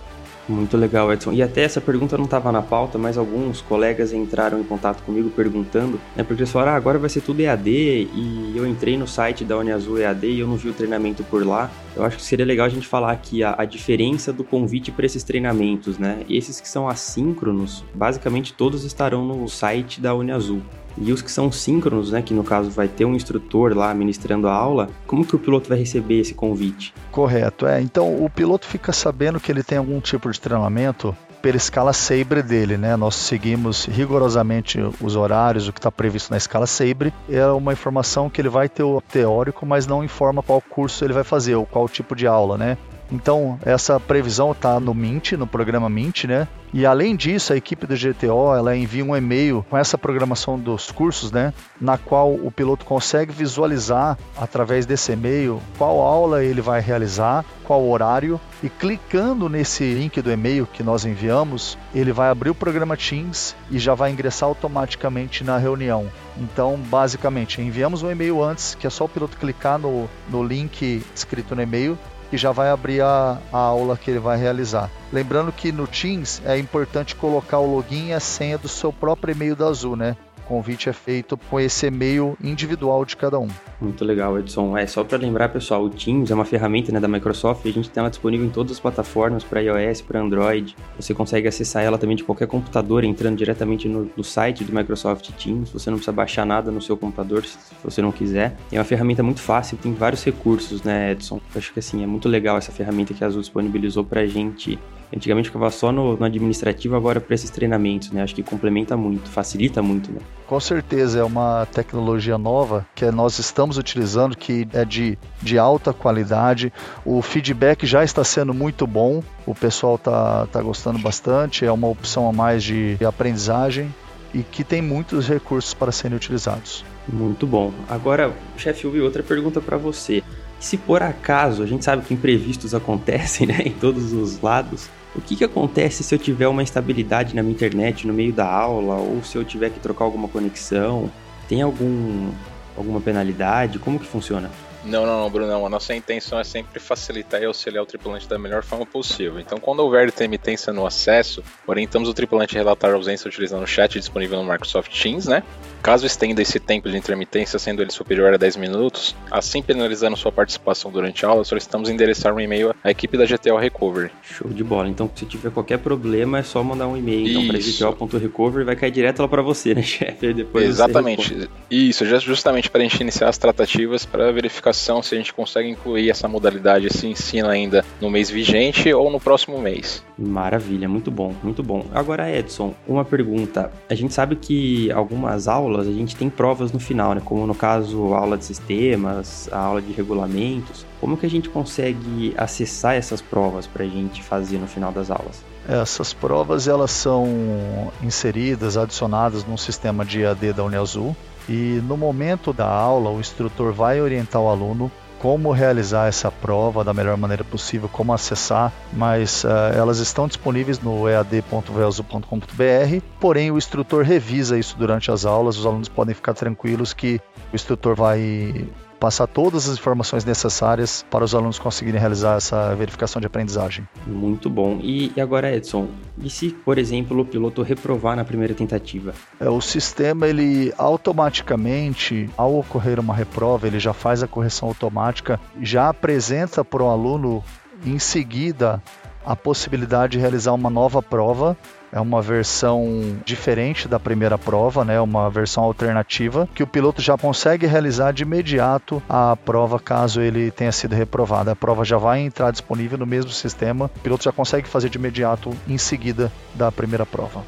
Muito 0.50 0.76
legal, 0.76 1.12
Edson. 1.12 1.32
E 1.32 1.42
até 1.44 1.62
essa 1.62 1.80
pergunta 1.80 2.18
não 2.18 2.24
estava 2.24 2.50
na 2.50 2.60
pauta, 2.60 2.98
mas 2.98 3.16
alguns 3.16 3.60
colegas 3.60 4.12
entraram 4.12 4.58
em 4.58 4.64
contato 4.64 5.00
comigo 5.04 5.30
perguntando, 5.30 6.00
né? 6.16 6.24
Porque 6.24 6.42
eles 6.42 6.50
falaram, 6.50 6.72
ah, 6.72 6.74
agora 6.74 6.98
vai 6.98 7.08
ser 7.08 7.20
tudo 7.20 7.40
EAD, 7.40 7.70
e 7.70 8.52
eu 8.56 8.66
entrei 8.66 8.98
no 8.98 9.06
site 9.06 9.44
da 9.44 9.56
Uniazul 9.56 10.00
EAD 10.00 10.26
e 10.26 10.40
eu 10.40 10.48
não 10.48 10.56
vi 10.56 10.68
o 10.68 10.72
treinamento 10.72 11.22
por 11.22 11.46
lá. 11.46 11.70
Eu 11.94 12.04
acho 12.04 12.16
que 12.16 12.22
seria 12.24 12.44
legal 12.44 12.66
a 12.66 12.68
gente 12.68 12.86
falar 12.86 13.12
aqui 13.12 13.44
a, 13.44 13.54
a 13.58 13.64
diferença 13.64 14.32
do 14.32 14.42
convite 14.42 14.90
para 14.90 15.06
esses 15.06 15.22
treinamentos, 15.22 15.98
né? 15.98 16.24
Esses 16.28 16.60
que 16.60 16.68
são 16.68 16.88
assíncronos, 16.88 17.84
basicamente 17.94 18.52
todos 18.52 18.84
estarão 18.84 19.24
no 19.24 19.48
site 19.48 20.00
da 20.00 20.12
Uniazul. 20.16 20.62
E 21.00 21.12
os 21.12 21.22
que 21.22 21.32
são 21.32 21.50
síncronos, 21.50 22.12
né, 22.12 22.20
que 22.20 22.34
no 22.34 22.44
caso 22.44 22.70
vai 22.70 22.86
ter 22.86 23.04
um 23.04 23.14
instrutor 23.14 23.76
lá 23.76 23.92
ministrando 23.94 24.46
a 24.48 24.52
aula, 24.52 24.90
como 25.06 25.24
que 25.24 25.34
o 25.34 25.38
piloto 25.38 25.68
vai 25.68 25.78
receber 25.78 26.20
esse 26.20 26.34
convite? 26.34 26.92
Correto, 27.10 27.66
é. 27.66 27.80
Então 27.80 28.22
o 28.22 28.28
piloto 28.28 28.66
fica 28.66 28.92
sabendo 28.92 29.40
que 29.40 29.50
ele 29.50 29.62
tem 29.62 29.78
algum 29.78 30.00
tipo 30.00 30.30
de 30.30 30.38
treinamento 30.38 31.16
pela 31.40 31.56
escala 31.56 31.92
Sabre 31.92 32.42
dele, 32.42 32.76
né? 32.76 32.96
Nós 32.96 33.14
seguimos 33.14 33.86
rigorosamente 33.86 34.78
os 35.00 35.16
horários, 35.16 35.68
o 35.68 35.72
que 35.72 35.78
está 35.78 35.90
previsto 35.90 36.30
na 36.30 36.36
escala 36.36 36.66
Sabre. 36.66 37.12
É 37.28 37.46
uma 37.46 37.72
informação 37.72 38.28
que 38.28 38.40
ele 38.40 38.48
vai 38.48 38.68
ter 38.68 38.82
o 38.82 39.00
teórico, 39.00 39.64
mas 39.64 39.86
não 39.86 40.04
informa 40.04 40.42
qual 40.42 40.60
curso 40.60 41.04
ele 41.04 41.12
vai 41.12 41.24
fazer 41.24 41.54
ou 41.54 41.66
qual 41.66 41.88
tipo 41.88 42.14
de 42.14 42.26
aula, 42.26 42.58
né? 42.58 42.76
Então, 43.12 43.58
essa 43.64 43.98
previsão 43.98 44.52
está 44.52 44.78
no 44.78 44.94
Mint, 44.94 45.32
no 45.32 45.46
programa 45.46 45.88
Mint, 45.88 46.24
né? 46.24 46.46
E 46.72 46.86
além 46.86 47.16
disso, 47.16 47.52
a 47.52 47.56
equipe 47.56 47.84
do 47.84 47.96
GTO 47.96 48.54
ela 48.54 48.76
envia 48.76 49.04
um 49.04 49.16
e-mail 49.16 49.66
com 49.68 49.76
essa 49.76 49.98
programação 49.98 50.56
dos 50.56 50.92
cursos, 50.92 51.32
né? 51.32 51.52
Na 51.80 51.98
qual 51.98 52.32
o 52.32 52.50
piloto 52.52 52.84
consegue 52.84 53.32
visualizar 53.32 54.16
através 54.36 54.86
desse 54.86 55.10
e-mail 55.10 55.60
qual 55.76 56.00
aula 56.00 56.44
ele 56.44 56.60
vai 56.60 56.80
realizar, 56.80 57.44
qual 57.64 57.84
horário, 57.88 58.40
e 58.62 58.68
clicando 58.68 59.48
nesse 59.48 59.82
link 59.94 60.22
do 60.22 60.30
e-mail 60.30 60.64
que 60.64 60.84
nós 60.84 61.04
enviamos, 61.04 61.76
ele 61.92 62.12
vai 62.12 62.30
abrir 62.30 62.50
o 62.50 62.54
programa 62.54 62.96
Teams 62.96 63.56
e 63.68 63.78
já 63.78 63.94
vai 63.94 64.12
ingressar 64.12 64.48
automaticamente 64.48 65.42
na 65.42 65.58
reunião. 65.58 66.06
Então, 66.36 66.76
basicamente, 66.76 67.60
enviamos 67.60 68.04
um 68.04 68.10
e-mail 68.10 68.42
antes, 68.42 68.76
que 68.76 68.86
é 68.86 68.90
só 68.90 69.06
o 69.06 69.08
piloto 69.08 69.36
clicar 69.36 69.78
no, 69.78 70.08
no 70.28 70.44
link 70.44 71.02
escrito 71.14 71.56
no 71.56 71.62
e-mail 71.62 71.98
e 72.32 72.36
já 72.36 72.52
vai 72.52 72.70
abrir 72.70 73.00
a, 73.02 73.38
a 73.52 73.58
aula 73.58 73.96
que 73.96 74.10
ele 74.10 74.20
vai 74.20 74.38
realizar. 74.38 74.90
Lembrando 75.12 75.52
que 75.52 75.72
no 75.72 75.86
Teams 75.86 76.40
é 76.44 76.58
importante 76.58 77.16
colocar 77.16 77.58
o 77.58 77.74
login 77.74 78.08
e 78.08 78.12
a 78.12 78.20
senha 78.20 78.56
do 78.56 78.68
seu 78.68 78.92
próprio 78.92 79.32
e-mail 79.32 79.56
da 79.56 79.66
Azul, 79.66 79.96
né? 79.96 80.16
Convite 80.50 80.88
é 80.88 80.92
feito 80.92 81.36
com 81.36 81.60
esse 81.60 81.86
e-mail 81.86 82.36
individual 82.42 83.04
de 83.04 83.16
cada 83.16 83.38
um. 83.38 83.46
Muito 83.80 84.04
legal, 84.04 84.36
Edson. 84.36 84.76
É 84.76 84.84
só 84.84 85.04
para 85.04 85.16
lembrar, 85.16 85.48
pessoal, 85.50 85.84
o 85.84 85.88
Teams 85.88 86.28
é 86.32 86.34
uma 86.34 86.44
ferramenta 86.44 86.90
né, 86.90 86.98
da 86.98 87.06
Microsoft 87.06 87.64
a 87.64 87.70
gente 87.70 87.88
tem 87.88 88.00
ela 88.00 88.10
disponível 88.10 88.44
em 88.44 88.50
todas 88.50 88.72
as 88.72 88.80
plataformas 88.80 89.44
para 89.44 89.60
iOS, 89.60 90.00
para 90.00 90.20
Android. 90.20 90.74
Você 90.98 91.14
consegue 91.14 91.46
acessar 91.46 91.84
ela 91.84 91.96
também 91.96 92.16
de 92.16 92.24
qualquer 92.24 92.48
computador 92.48 93.04
entrando 93.04 93.36
diretamente 93.36 93.88
no, 93.88 94.10
no, 94.16 94.24
site 94.24 94.64
do 94.64 94.74
Microsoft 94.74 95.30
Teams. 95.32 95.70
Você 95.70 95.88
não 95.88 95.98
precisa 95.98 96.12
baixar 96.12 96.44
nada 96.44 96.72
no 96.72 96.82
seu 96.82 96.96
computador 96.96 97.44
se 97.44 97.56
você 97.84 98.02
não 98.02 98.10
quiser. 98.10 98.56
É 98.72 98.78
uma 98.78 98.84
ferramenta 98.84 99.22
muito 99.22 99.40
fácil, 99.40 99.78
tem 99.78 99.94
vários 99.94 100.24
recursos, 100.24 100.82
né, 100.82 101.12
Edson? 101.12 101.40
Eu 101.54 101.58
acho 101.58 101.72
que 101.72 101.78
assim 101.78 102.02
é 102.02 102.06
muito 102.08 102.28
legal 102.28 102.58
essa 102.58 102.72
ferramenta 102.72 103.14
que 103.14 103.22
a 103.22 103.28
Azul 103.28 103.40
disponibilizou 103.40 104.02
para 104.02 104.22
a 104.22 104.26
gente 104.26 104.78
Antigamente 105.14 105.48
ficava 105.48 105.70
só 105.70 105.90
no, 105.90 106.16
no 106.16 106.24
administrativo, 106.24 106.94
agora 106.94 107.20
para 107.20 107.34
esses 107.34 107.50
treinamentos, 107.50 108.10
né? 108.12 108.22
Acho 108.22 108.34
que 108.34 108.42
complementa 108.42 108.96
muito, 108.96 109.28
facilita 109.28 109.82
muito, 109.82 110.12
né? 110.12 110.20
Com 110.46 110.60
certeza, 110.60 111.20
é 111.20 111.24
uma 111.24 111.66
tecnologia 111.66 112.38
nova 112.38 112.86
que 112.94 113.08
nós 113.10 113.38
estamos 113.38 113.78
utilizando, 113.78 114.36
que 114.36 114.66
é 114.72 114.84
de, 114.84 115.18
de 115.42 115.58
alta 115.58 115.92
qualidade. 115.92 116.72
O 117.04 117.20
feedback 117.22 117.86
já 117.86 118.04
está 118.04 118.22
sendo 118.24 118.54
muito 118.54 118.86
bom, 118.86 119.22
o 119.46 119.54
pessoal 119.54 119.96
está 119.96 120.46
tá 120.46 120.62
gostando 120.62 120.98
bastante, 120.98 121.64
é 121.64 121.72
uma 121.72 121.88
opção 121.88 122.28
a 122.28 122.32
mais 122.32 122.62
de 122.62 122.96
aprendizagem 123.04 123.92
e 124.32 124.42
que 124.42 124.62
tem 124.62 124.80
muitos 124.80 125.28
recursos 125.28 125.74
para 125.74 125.90
serem 125.92 126.16
utilizados. 126.16 126.84
Muito 127.08 127.46
bom. 127.46 127.72
Agora, 127.88 128.32
chefe, 128.56 128.84
eu 128.84 129.04
outra 129.04 129.22
pergunta 129.22 129.60
para 129.60 129.76
você. 129.76 130.22
Se 130.58 130.76
por 130.76 131.02
acaso, 131.02 131.62
a 131.62 131.66
gente 131.66 131.84
sabe 131.84 132.04
que 132.04 132.14
imprevistos 132.14 132.74
acontecem 132.76 133.46
né, 133.46 133.62
em 133.64 133.72
todos 133.72 134.12
os 134.12 134.40
lados, 134.40 134.88
o 135.14 135.20
que, 135.20 135.36
que 135.36 135.44
acontece 135.44 136.02
se 136.02 136.14
eu 136.14 136.18
tiver 136.18 136.46
uma 136.46 136.62
instabilidade 136.62 137.34
na 137.34 137.42
minha 137.42 137.54
internet 137.54 138.06
no 138.06 138.12
meio 138.12 138.32
da 138.32 138.46
aula 138.46 138.96
ou 138.96 139.22
se 139.24 139.36
eu 139.36 139.44
tiver 139.44 139.70
que 139.70 139.80
trocar 139.80 140.04
alguma 140.04 140.28
conexão? 140.28 141.10
Tem 141.48 141.62
algum, 141.62 142.30
alguma 142.76 143.00
penalidade? 143.00 143.78
Como 143.78 143.98
que 143.98 144.06
funciona? 144.06 144.50
Não, 144.84 145.04
não, 145.04 145.20
não, 145.20 145.30
Bruno. 145.30 145.66
A 145.66 145.68
nossa 145.68 145.94
intenção 145.94 146.38
é 146.38 146.44
sempre 146.44 146.80
facilitar 146.80 147.42
e 147.42 147.44
auxiliar 147.44 147.82
o 147.82 147.86
tripulante 147.86 148.28
da 148.28 148.38
melhor 148.38 148.62
forma 148.62 148.86
possível. 148.86 149.38
Então, 149.40 149.58
quando 149.58 149.80
houver 149.80 150.08
intermitência 150.08 150.72
no 150.72 150.86
acesso, 150.86 151.42
orientamos 151.66 152.08
o 152.08 152.14
tripulante 152.14 152.56
a 152.56 152.60
relatar 152.60 152.90
a 152.90 152.94
ausência 152.94 153.28
utilizando 153.28 153.62
o 153.62 153.66
chat 153.66 153.98
disponível 153.98 154.42
no 154.42 154.50
Microsoft 154.50 154.90
Teams, 154.90 155.26
né? 155.26 155.42
Caso 155.82 156.04
estenda 156.06 156.42
esse 156.42 156.60
tempo 156.60 156.90
de 156.90 156.96
intermitência, 156.96 157.58
sendo 157.58 157.80
ele 157.80 157.90
superior 157.90 158.34
a 158.34 158.36
10 158.36 158.56
minutos, 158.56 159.16
assim 159.30 159.62
penalizando 159.62 160.16
sua 160.16 160.30
participação 160.30 160.90
durante 160.90 161.24
a 161.24 161.28
aula, 161.28 161.42
solicitamos 161.42 161.88
endereçar 161.88 162.34
um 162.34 162.40
e-mail 162.40 162.74
à 162.84 162.90
equipe 162.90 163.16
da 163.16 163.24
GTO 163.24 163.56
Recovery. 163.56 164.10
Show 164.22 164.50
de 164.50 164.62
bola. 164.62 164.88
Então, 164.88 165.10
se 165.14 165.24
tiver 165.24 165.50
qualquer 165.50 165.78
problema, 165.78 166.38
é 166.38 166.42
só 166.42 166.62
mandar 166.62 166.86
um 166.86 166.96
e-mail 166.96 167.28
então, 167.28 167.48
para 167.48 167.58
gto.recovery 167.58 168.64
vai 168.64 168.76
cair 168.76 168.90
direto 168.90 169.20
lá 169.22 169.28
para 169.28 169.40
você, 169.40 169.74
né, 169.74 169.80
chefe? 169.82 170.32
Depois 170.34 170.66
Exatamente. 170.66 171.48
Isso, 171.70 172.04
justamente 172.04 172.70
para 172.70 172.80
a 172.80 172.82
gente 172.82 173.00
iniciar 173.00 173.28
as 173.28 173.38
tratativas 173.38 174.04
para 174.04 174.30
verificação 174.70 175.02
se 175.02 175.14
a 175.14 175.18
gente 175.18 175.34
consegue 175.34 175.68
incluir 175.68 176.10
essa 176.10 176.28
modalidade, 176.28 176.92
se 176.92 177.06
ensina 177.06 177.50
ainda 177.50 177.84
no 178.00 178.10
mês 178.10 178.30
vigente 178.30 178.92
ou 178.92 179.10
no 179.10 179.20
próximo 179.20 179.60
mês. 179.60 180.02
Maravilha, 180.16 180.88
muito 180.88 181.10
bom, 181.10 181.34
muito 181.42 181.62
bom. 181.62 181.84
Agora, 181.92 182.30
Edson, 182.30 182.74
uma 182.86 183.04
pergunta. 183.04 183.72
A 183.88 183.94
gente 183.94 184.14
sabe 184.14 184.36
que 184.36 184.90
algumas 184.92 185.48
aulas 185.48 185.86
a 185.86 185.92
gente 185.92 186.16
tem 186.16 186.30
provas 186.30 186.72
no 186.72 186.80
final, 186.80 187.14
né? 187.14 187.22
Como 187.24 187.46
no 187.46 187.54
caso 187.54 188.14
a 188.14 188.18
aula 188.18 188.38
de 188.38 188.44
sistemas, 188.44 189.48
a 189.52 189.58
aula 189.58 189.82
de 189.82 189.92
regulamentos. 189.92 190.86
Como 191.00 191.16
que 191.16 191.26
a 191.26 191.30
gente 191.30 191.48
consegue 191.48 192.34
acessar 192.36 192.94
essas 192.94 193.20
provas 193.20 193.66
para 193.66 193.84
a 193.84 193.88
gente 193.88 194.22
fazer 194.22 194.58
no 194.58 194.66
final 194.66 194.92
das 194.92 195.10
aulas? 195.10 195.42
Essas 195.68 196.12
provas 196.12 196.66
elas 196.66 196.90
são 196.90 197.92
inseridas, 198.02 198.76
adicionadas 198.76 199.44
num 199.44 199.56
sistema 199.56 200.04
de 200.04 200.22
EAD 200.22 200.52
da 200.52 200.64
Uniazul 200.64 201.14
e 201.50 201.82
no 201.82 201.96
momento 201.96 202.52
da 202.52 202.68
aula 202.68 203.10
o 203.10 203.18
instrutor 203.18 203.72
vai 203.72 204.00
orientar 204.00 204.40
o 204.40 204.48
aluno 204.48 204.88
como 205.18 205.50
realizar 205.50 206.06
essa 206.06 206.30
prova 206.30 206.84
da 206.84 206.94
melhor 206.94 207.16
maneira 207.16 207.44
possível, 207.44 207.90
como 207.92 208.12
acessar, 208.12 208.72
mas 208.90 209.44
uh, 209.44 209.48
elas 209.76 209.98
estão 209.98 210.26
disponíveis 210.26 210.80
no 210.80 211.06
ead.velzo.com.br. 211.06 213.04
Porém, 213.20 213.50
o 213.50 213.58
instrutor 213.58 214.02
revisa 214.02 214.58
isso 214.58 214.78
durante 214.78 215.10
as 215.10 215.26
aulas, 215.26 215.58
os 215.58 215.66
alunos 215.66 215.88
podem 215.88 216.14
ficar 216.14 216.32
tranquilos 216.32 216.94
que 216.94 217.20
o 217.52 217.56
instrutor 217.56 217.94
vai 217.94 218.66
passar 219.00 219.26
todas 219.26 219.66
as 219.66 219.78
informações 219.78 220.24
necessárias 220.24 221.04
para 221.10 221.24
os 221.24 221.34
alunos 221.34 221.58
conseguirem 221.58 221.98
realizar 221.98 222.36
essa 222.36 222.74
verificação 222.76 223.18
de 223.18 223.26
aprendizagem. 223.26 223.88
Muito 224.06 224.50
bom. 224.50 224.78
E, 224.82 225.10
agora, 225.18 225.52
Edson, 225.52 225.88
e 226.22 226.28
se, 226.28 226.50
por 226.50 226.76
exemplo, 226.76 227.18
o 227.18 227.24
piloto 227.24 227.62
reprovar 227.62 228.14
na 228.14 228.24
primeira 228.24 228.52
tentativa? 228.52 229.14
É, 229.40 229.48
o 229.48 229.60
sistema, 229.60 230.28
ele 230.28 230.72
automaticamente, 230.76 232.28
ao 232.36 232.58
ocorrer 232.58 233.00
uma 233.00 233.14
reprova, 233.14 233.66
ele 233.66 233.80
já 233.80 233.94
faz 233.94 234.22
a 234.22 234.28
correção 234.28 234.68
automática, 234.68 235.40
já 235.60 235.88
apresenta 235.88 236.62
para 236.62 236.82
o 236.82 236.88
aluno 236.88 237.42
em 237.86 237.98
seguida 237.98 238.82
a 239.24 239.34
possibilidade 239.34 240.12
de 240.12 240.18
realizar 240.18 240.52
uma 240.52 240.68
nova 240.68 241.02
prova. 241.02 241.56
É 241.92 242.00
uma 242.00 242.22
versão 242.22 243.18
diferente 243.24 243.88
da 243.88 243.98
primeira 243.98 244.38
prova, 244.38 244.84
né? 244.84 245.00
Uma 245.00 245.28
versão 245.28 245.64
alternativa 245.64 246.48
que 246.54 246.62
o 246.62 246.66
piloto 246.66 247.02
já 247.02 247.18
consegue 247.18 247.66
realizar 247.66 248.12
de 248.12 248.22
imediato 248.22 249.02
a 249.08 249.36
prova 249.36 249.78
caso 249.78 250.20
ele 250.20 250.50
tenha 250.50 250.70
sido 250.70 250.94
reprovado. 250.94 251.50
A 251.50 251.56
prova 251.56 251.84
já 251.84 251.98
vai 251.98 252.20
entrar 252.20 252.50
disponível 252.50 252.96
no 252.96 253.06
mesmo 253.06 253.30
sistema. 253.30 253.90
O 253.96 254.00
piloto 254.00 254.24
já 254.24 254.32
consegue 254.32 254.68
fazer 254.68 254.88
de 254.88 254.98
imediato 254.98 255.50
em 255.68 255.78
seguida 255.78 256.30
da 256.54 256.70
primeira 256.70 257.04
prova. 257.04 257.42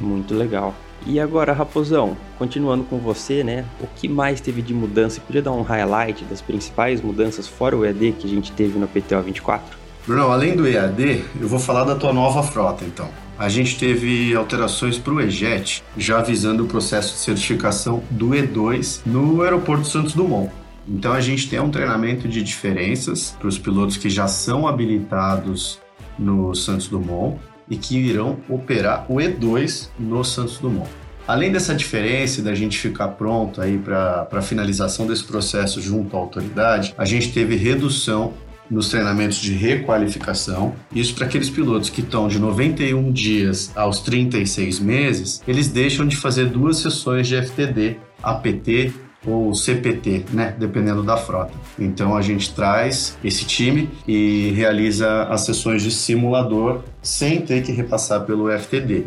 Muito 0.00 0.34
legal. 0.34 0.74
E 1.06 1.20
agora, 1.20 1.52
Raposão, 1.52 2.16
continuando 2.38 2.82
com 2.84 2.98
você, 2.98 3.44
né? 3.44 3.64
O 3.80 3.86
que 3.86 4.08
mais 4.08 4.40
teve 4.40 4.62
de 4.62 4.72
mudança? 4.72 5.20
Podia 5.20 5.42
dar 5.42 5.52
um 5.52 5.62
highlight 5.62 6.24
das 6.24 6.40
principais 6.40 7.00
mudanças 7.00 7.46
fora 7.46 7.76
o 7.76 7.84
ED 7.84 8.12
que 8.12 8.26
a 8.26 8.30
gente 8.30 8.50
teve 8.52 8.78
no 8.78 8.88
PTO 8.88 9.20
24? 9.22 9.83
Bruno, 10.06 10.30
além 10.30 10.54
do 10.54 10.68
EAD, 10.68 11.24
eu 11.40 11.48
vou 11.48 11.58
falar 11.58 11.84
da 11.84 11.94
tua 11.94 12.12
nova 12.12 12.42
frota, 12.42 12.84
então. 12.84 13.08
A 13.38 13.48
gente 13.48 13.78
teve 13.78 14.34
alterações 14.34 14.98
para 14.98 15.14
o 15.14 15.20
EJET, 15.20 15.82
já 15.96 16.18
avisando 16.18 16.64
o 16.64 16.66
processo 16.66 17.14
de 17.14 17.20
certificação 17.20 18.02
do 18.10 18.28
E2 18.28 19.00
no 19.06 19.40
aeroporto 19.42 19.86
Santos 19.88 20.12
Dumont. 20.12 20.52
Então 20.86 21.14
a 21.14 21.20
gente 21.22 21.48
tem 21.48 21.58
um 21.58 21.70
treinamento 21.70 22.28
de 22.28 22.42
diferenças 22.42 23.34
para 23.38 23.48
os 23.48 23.58
pilotos 23.58 23.96
que 23.96 24.10
já 24.10 24.28
são 24.28 24.68
habilitados 24.68 25.80
no 26.18 26.54
Santos 26.54 26.86
Dumont 26.86 27.38
e 27.68 27.74
que 27.74 27.96
irão 27.96 28.36
operar 28.46 29.06
o 29.08 29.16
E2 29.16 29.88
no 29.98 30.22
Santos 30.22 30.58
Dumont. 30.58 30.90
Além 31.26 31.50
dessa 31.50 31.74
diferença 31.74 32.42
da 32.42 32.54
gente 32.54 32.78
ficar 32.78 33.08
pronto 33.08 33.62
aí 33.62 33.78
para 33.78 34.28
a 34.30 34.42
finalização 34.42 35.06
desse 35.06 35.24
processo 35.24 35.80
junto 35.80 36.14
à 36.14 36.20
autoridade, 36.20 36.94
a 36.98 37.06
gente 37.06 37.32
teve 37.32 37.56
redução 37.56 38.34
nos 38.70 38.88
treinamentos 38.88 39.38
de 39.38 39.52
requalificação. 39.52 40.74
Isso 40.94 41.14
para 41.14 41.26
aqueles 41.26 41.50
pilotos 41.50 41.90
que 41.90 42.00
estão 42.00 42.28
de 42.28 42.38
91 42.38 43.12
dias 43.12 43.70
aos 43.74 44.00
36 44.00 44.80
meses, 44.80 45.42
eles 45.46 45.68
deixam 45.68 46.06
de 46.06 46.16
fazer 46.16 46.46
duas 46.46 46.78
sessões 46.78 47.28
de 47.28 47.36
FTD, 47.36 47.96
APT 48.22 48.92
ou 49.26 49.54
CPT, 49.54 50.26
né, 50.32 50.54
dependendo 50.58 51.02
da 51.02 51.16
frota. 51.16 51.52
Então 51.78 52.16
a 52.16 52.22
gente 52.22 52.54
traz 52.54 53.16
esse 53.24 53.44
time 53.44 53.90
e 54.06 54.52
realiza 54.54 55.24
as 55.24 55.42
sessões 55.42 55.82
de 55.82 55.90
simulador 55.90 56.82
sem 57.02 57.40
ter 57.40 57.62
que 57.62 57.72
repassar 57.72 58.24
pelo 58.24 58.50
FTD. 58.50 59.04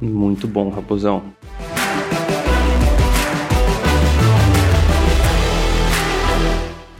Muito 0.00 0.46
bom, 0.46 0.68
Raposão. 0.68 1.22